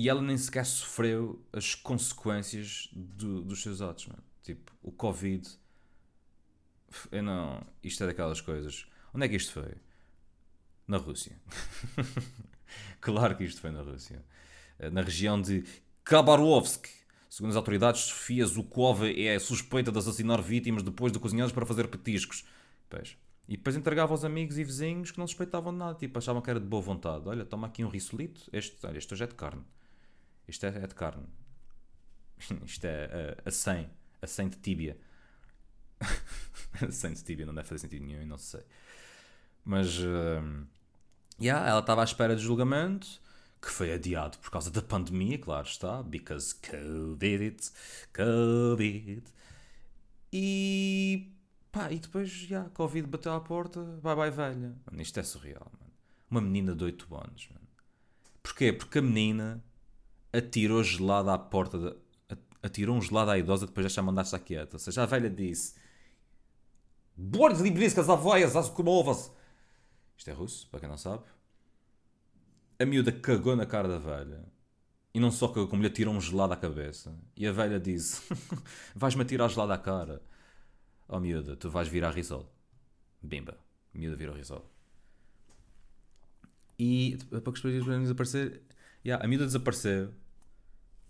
E 0.00 0.08
ela 0.08 0.22
nem 0.22 0.38
sequer 0.38 0.64
sofreu 0.64 1.44
as 1.52 1.74
consequências 1.74 2.88
do, 2.90 3.42
dos 3.42 3.60
seus 3.60 3.82
atos, 3.82 4.06
mano. 4.06 4.22
Tipo, 4.42 4.72
o 4.82 4.90
Covid. 4.90 5.46
Eu 7.12 7.22
não. 7.22 7.62
Isto 7.84 8.04
é 8.04 8.06
daquelas 8.06 8.40
coisas. 8.40 8.86
Onde 9.12 9.26
é 9.26 9.28
que 9.28 9.36
isto 9.36 9.52
foi? 9.52 9.74
Na 10.88 10.96
Rússia. 10.96 11.38
claro 12.98 13.36
que 13.36 13.44
isto 13.44 13.60
foi 13.60 13.70
na 13.70 13.82
Rússia. 13.82 14.24
Na 14.90 15.02
região 15.02 15.38
de 15.38 15.64
Khabarovsk. 16.02 16.88
Segundo 17.28 17.50
as 17.50 17.56
autoridades, 17.56 18.00
Sofia 18.00 18.46
Zukova 18.46 19.06
é 19.06 19.38
suspeita 19.38 19.92
de 19.92 19.98
assassinar 19.98 20.40
vítimas 20.40 20.82
depois 20.82 21.12
de 21.12 21.18
cozinhadas 21.18 21.52
para 21.52 21.66
fazer 21.66 21.88
petiscos. 21.88 22.46
Pois. 22.88 23.18
E 23.46 23.58
depois 23.58 23.76
entregava 23.76 24.14
aos 24.14 24.24
amigos 24.24 24.56
e 24.56 24.64
vizinhos 24.64 25.10
que 25.10 25.18
não 25.18 25.26
suspeitavam 25.26 25.74
de 25.74 25.78
nada. 25.78 25.98
Tipo, 25.98 26.16
achavam 26.16 26.40
que 26.40 26.48
era 26.48 26.58
de 26.58 26.66
boa 26.66 26.80
vontade. 26.80 27.28
Olha, 27.28 27.44
toma 27.44 27.66
aqui 27.66 27.84
um 27.84 27.88
rissolito. 27.90 28.48
Este, 28.50 28.78
olha, 28.86 28.96
este 28.96 29.12
hoje 29.12 29.24
é 29.24 29.26
de 29.26 29.34
carne. 29.34 29.62
Isto 30.50 30.66
é, 30.66 30.68
é 30.68 30.86
de 30.86 30.94
carne. 30.94 31.26
Isto 32.64 32.84
é 32.84 33.36
a, 33.44 33.48
a 33.48 33.50
100. 33.50 33.90
A 34.22 34.26
100 34.26 34.48
de 34.48 34.56
tíbia. 34.56 34.96
a 36.00 36.90
100 36.90 37.12
de 37.14 37.24
tíbia 37.24 37.46
não 37.46 37.54
deve 37.54 37.68
fazer 37.68 37.80
sentido 37.80 38.04
nenhum, 38.04 38.26
não 38.26 38.38
sei. 38.38 38.62
Mas... 39.64 39.98
Uh, 39.98 40.66
yeah, 41.40 41.68
ela 41.68 41.80
estava 41.80 42.02
à 42.02 42.04
espera 42.04 42.34
de 42.36 42.42
julgamento 42.42 43.20
que 43.60 43.70
foi 43.70 43.92
adiado 43.92 44.38
por 44.38 44.50
causa 44.50 44.70
da 44.70 44.80
pandemia, 44.80 45.38
claro 45.38 45.66
está, 45.66 46.02
because 46.02 46.54
COVID, 46.54 47.56
COVID. 48.14 49.22
E 50.32 51.30
pá, 51.70 51.92
e 51.92 51.98
depois 51.98 52.30
já, 52.30 52.64
Covid 52.70 53.06
bateu 53.06 53.32
à 53.32 53.40
porta, 53.40 53.82
bye 54.02 54.16
bye 54.16 54.30
velha. 54.30 54.74
Mano, 54.86 55.02
isto 55.02 55.20
é 55.20 55.22
surreal, 55.22 55.70
mano. 55.78 55.92
Uma 56.30 56.40
menina 56.40 56.74
de 56.74 56.84
8 56.84 57.14
anos, 57.16 57.48
mano. 57.52 57.68
Porquê? 58.42 58.72
Porque 58.72 58.98
a 58.98 59.02
menina 59.02 59.62
atirou 60.32 60.82
gelado 60.82 61.30
à 61.30 61.38
porta, 61.38 61.78
de, 61.78 61.96
atirou 62.62 62.96
um 62.96 63.02
gelado 63.02 63.30
à 63.30 63.38
idosa 63.38 63.66
depois 63.66 63.84
deixa 63.84 64.02
mandar 64.02 64.22
estar 64.22 64.38
quieta. 64.38 64.76
Ou 64.76 64.80
seja, 64.80 65.02
a 65.02 65.06
velha 65.06 65.30
disse: 65.30 65.74
Bordes 67.16 67.60
libriscas 67.60 68.08
avóias, 68.08 68.56
as 68.56 68.68
comovas. 68.68 69.32
Isto 70.16 70.30
é 70.30 70.32
russo, 70.32 70.68
para 70.68 70.80
quem 70.80 70.88
não 70.88 70.98
sabe 70.98 71.22
a 72.80 72.86
miúda 72.86 73.12
cagou 73.12 73.54
na 73.54 73.66
cara 73.66 73.86
da 73.86 73.98
velha. 73.98 74.42
E 75.12 75.20
não 75.20 75.30
só 75.30 75.48
cagou, 75.48 75.68
como 75.68 75.82
lhe 75.82 75.88
atirou 75.88 76.14
um 76.14 76.20
gelado 76.20 76.54
à 76.54 76.56
cabeça. 76.56 77.14
E 77.36 77.46
a 77.46 77.52
velha 77.52 77.78
disse: 77.78 78.22
Vais-me 78.96 79.22
atirar 79.22 79.50
gelado 79.50 79.72
à 79.72 79.78
cara. 79.78 80.22
Oh 81.06 81.20
miúda, 81.20 81.56
tu 81.56 81.68
vais 81.68 81.88
virar 81.88 82.10
risol. 82.10 82.50
Bimba. 83.20 83.58
Miúda 83.92 84.16
virou 84.16 84.34
risol. 84.34 84.64
E 86.78 87.18
a 87.32 87.40
poucos 87.42 87.60
dias 87.60 87.84
desaparecer, 87.84 88.62
yeah, 89.04 89.24
a 89.24 89.28
miúda 89.28 89.46
desapareceu. 89.46 90.12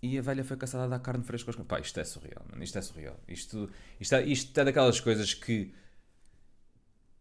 E 0.01 0.17
a 0.17 0.21
velha 0.21 0.43
foi 0.43 0.57
caçada 0.57 0.85
a 0.85 0.87
dar 0.87 0.99
carne 0.99 1.23
fresca 1.23 1.51
aos 1.51 1.67
Pá, 1.67 1.79
isto 1.79 1.99
é 1.99 2.03
surreal, 2.03 2.43
mano. 2.49 2.63
Isto 2.63 2.79
é 2.79 2.81
surreal. 2.81 3.19
Isto, 3.27 3.69
isto, 3.99 4.15
é, 4.15 4.23
isto 4.23 4.59
é 4.59 4.63
daquelas 4.63 4.99
coisas 4.99 5.33
que. 5.33 5.73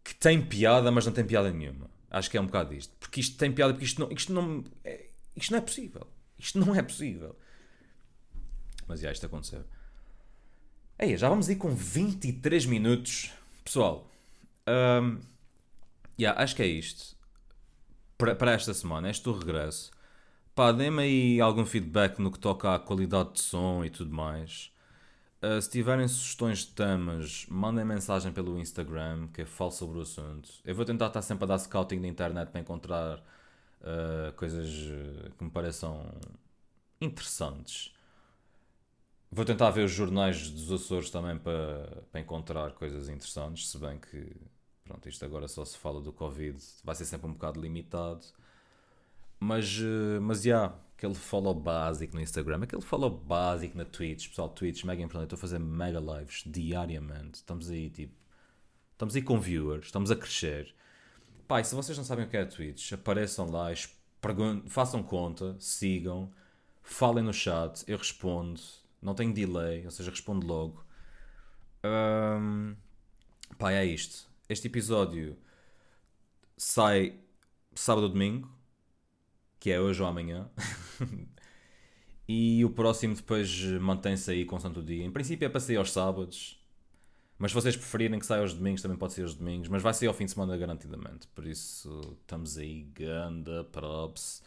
que 0.02 0.14
tem 0.14 0.40
piada, 0.40 0.90
mas 0.90 1.04
não 1.04 1.12
tem 1.12 1.24
piada 1.24 1.52
nenhuma. 1.52 1.90
Acho 2.11 2.30
que 2.30 2.38
é 2.38 2.40
um 2.40 2.46
bocado 2.46 2.72
isto. 2.72 2.94
Porque 2.98 3.20
isto 3.20 3.37
tem 3.37 3.52
piada, 3.52 3.74
porque 3.74 3.85
isto 3.85 4.00
não, 4.00 4.11
isto 4.11 4.33
não, 4.33 4.64
é, 4.83 5.06
isto 5.37 5.50
não 5.50 5.59
é 5.59 5.61
possível. 5.61 6.06
Isto 6.38 6.59
não 6.59 6.74
é 6.74 6.83
possível. 6.83 7.37
Mas 8.88 9.00
já, 9.00 9.12
isto 9.12 9.26
aconteceu. 9.26 9.62
Ei, 10.98 11.16
já 11.16 11.28
vamos 11.28 11.48
ir 11.48 11.56
com 11.56 11.74
23 11.74 12.66
minutos. 12.66 13.30
Pessoal, 13.62 14.11
um, 14.66 15.20
yeah, 16.18 16.42
acho 16.42 16.56
que 16.56 16.62
é 16.62 16.66
isto. 16.66 17.16
Para 18.16 18.52
esta 18.52 18.74
semana, 18.74 19.11
este 19.11 19.28
o 19.28 19.33
regresso. 19.33 19.90
Pá, 20.55 20.73
dê-me 20.73 21.03
aí 21.03 21.41
algum 21.41 21.65
feedback 21.65 22.19
no 22.19 22.31
que 22.31 22.39
toca 22.39 22.75
à 22.75 22.79
qualidade 22.79 23.35
de 23.35 23.41
som 23.41 23.85
e 23.85 23.91
tudo 23.91 24.13
mais. 24.13 24.73
Uh, 25.43 25.61
se 25.61 25.71
tiverem 25.71 26.07
sugestões 26.07 26.59
de 26.61 26.69
temas, 26.73 27.47
mandem 27.49 27.85
mensagem 27.85 28.33
pelo 28.33 28.59
Instagram, 28.59 29.29
que 29.29 29.43
é 29.43 29.47
falo 29.47 29.71
sobre 29.71 29.99
o 29.99 30.03
assunto. 30.03 30.51
Eu 30.65 30.75
vou 30.75 30.85
tentar 30.85 31.07
estar 31.07 31.23
sempre 31.23 31.45
a 31.45 31.47
dar 31.47 31.59
scouting 31.59 31.99
na 32.01 32.09
internet 32.09 32.51
para 32.51 32.61
encontrar 32.61 33.19
uh, 33.81 34.33
coisas 34.37 34.69
que 35.39 35.45
me 35.45 35.51
pareçam 35.51 36.13
interessantes. 37.01 37.95
Vou 39.33 39.45
tentar 39.45 39.71
ver 39.71 39.85
os 39.85 39.93
jornais 39.93 40.51
dos 40.51 40.71
Açores 40.73 41.09
também 41.09 41.39
para, 41.39 42.05
para 42.11 42.21
encontrar 42.21 42.73
coisas 42.73 43.09
interessantes, 43.09 43.71
se 43.71 43.79
bem 43.79 43.99
que 43.99 44.37
pronto, 44.85 45.09
isto 45.09 45.25
agora 45.25 45.47
só 45.47 45.65
se 45.65 45.79
fala 45.79 46.01
do 46.01 46.13
Covid, 46.13 46.59
vai 46.83 46.95
ser 46.97 47.05
sempre 47.05 47.29
um 47.29 47.33
bocado 47.33 47.61
limitado. 47.61 48.27
Mas, 49.40 49.79
uh, 49.79 50.20
mas 50.20 50.42
já, 50.42 50.50
yeah, 50.50 50.74
aquele 50.96 51.14
follow 51.14 51.55
básico 51.55 52.14
no 52.14 52.20
Instagram, 52.20 52.62
aquele 52.62 52.83
follow 52.83 53.09
básico 53.11 53.76
na 53.76 53.87
Twitch, 53.87 54.29
pessoal, 54.29 54.50
Twitch, 54.50 54.85
mega 54.85 55.03
importante. 55.03 55.29
Estou 55.29 55.38
a 55.38 55.40
fazer 55.40 55.59
mega 55.59 55.98
lives 55.98 56.42
diariamente. 56.46 57.37
Estamos 57.37 57.70
aí, 57.70 57.88
tipo, 57.88 58.14
estamos 58.92 59.16
aí 59.16 59.22
com 59.22 59.40
viewers, 59.40 59.87
estamos 59.87 60.11
a 60.11 60.16
crescer. 60.16 60.74
Pai, 61.48 61.64
se 61.64 61.74
vocês 61.74 61.96
não 61.96 62.05
sabem 62.05 62.26
o 62.26 62.29
que 62.29 62.37
é 62.37 62.42
a 62.42 62.46
Twitch, 62.46 62.92
apareçam 62.92 63.50
lá, 63.50 63.68
façam 64.68 65.03
conta, 65.03 65.57
sigam, 65.59 66.31
falem 66.83 67.24
no 67.24 67.33
chat, 67.33 67.83
eu 67.88 67.96
respondo, 67.96 68.61
não 69.00 69.14
tenho 69.14 69.33
delay, 69.33 69.85
ou 69.87 69.90
seja, 69.90 70.11
respondo 70.11 70.46
logo. 70.46 70.85
Um, 71.83 72.76
pai, 73.59 73.74
é 73.74 73.85
isto. 73.87 74.29
Este 74.50 74.66
episódio 74.66 75.37
sai 76.59 77.18
sábado 77.74 78.05
ou 78.05 78.11
domingo 78.11 78.60
que 79.61 79.70
é 79.70 79.79
hoje 79.79 80.03
ou 80.03 80.09
amanhã. 80.09 80.51
e 82.27 82.64
o 82.64 82.70
próximo 82.70 83.14
depois 83.14 83.62
mantém-se 83.81 84.31
aí 84.31 84.44
com 84.46 84.59
Santo 84.59 84.83
Dia. 84.83 85.05
Em 85.05 85.11
princípio 85.11 85.44
é 85.44 85.49
para 85.49 85.61
sair 85.61 85.77
aos 85.77 85.92
sábados. 85.92 86.59
Mas 87.38 87.53
se 87.53 87.55
vocês 87.55 87.77
preferirem 87.77 88.18
que 88.18 88.27
saia 88.27 88.42
aos 88.42 88.53
domingos, 88.55 88.83
também 88.83 88.99
pode 88.99 89.12
ser 89.12 89.23
aos 89.23 89.35
domingos. 89.35 89.68
Mas 89.68 89.83
vai 89.83 89.94
sair 89.94 90.09
ao 90.09 90.14
fim 90.14 90.25
de 90.25 90.33
semana 90.33 90.57
garantidamente. 90.57 91.29
Por 91.29 91.46
isso, 91.46 92.16
estamos 92.20 92.59
aí, 92.59 92.83
ganda 92.94 93.64
props. 93.64 94.42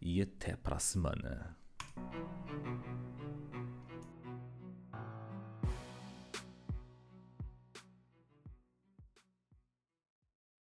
E 0.00 0.20
até 0.20 0.56
para 0.56 0.76
a 0.76 0.80
semana. 0.80 1.56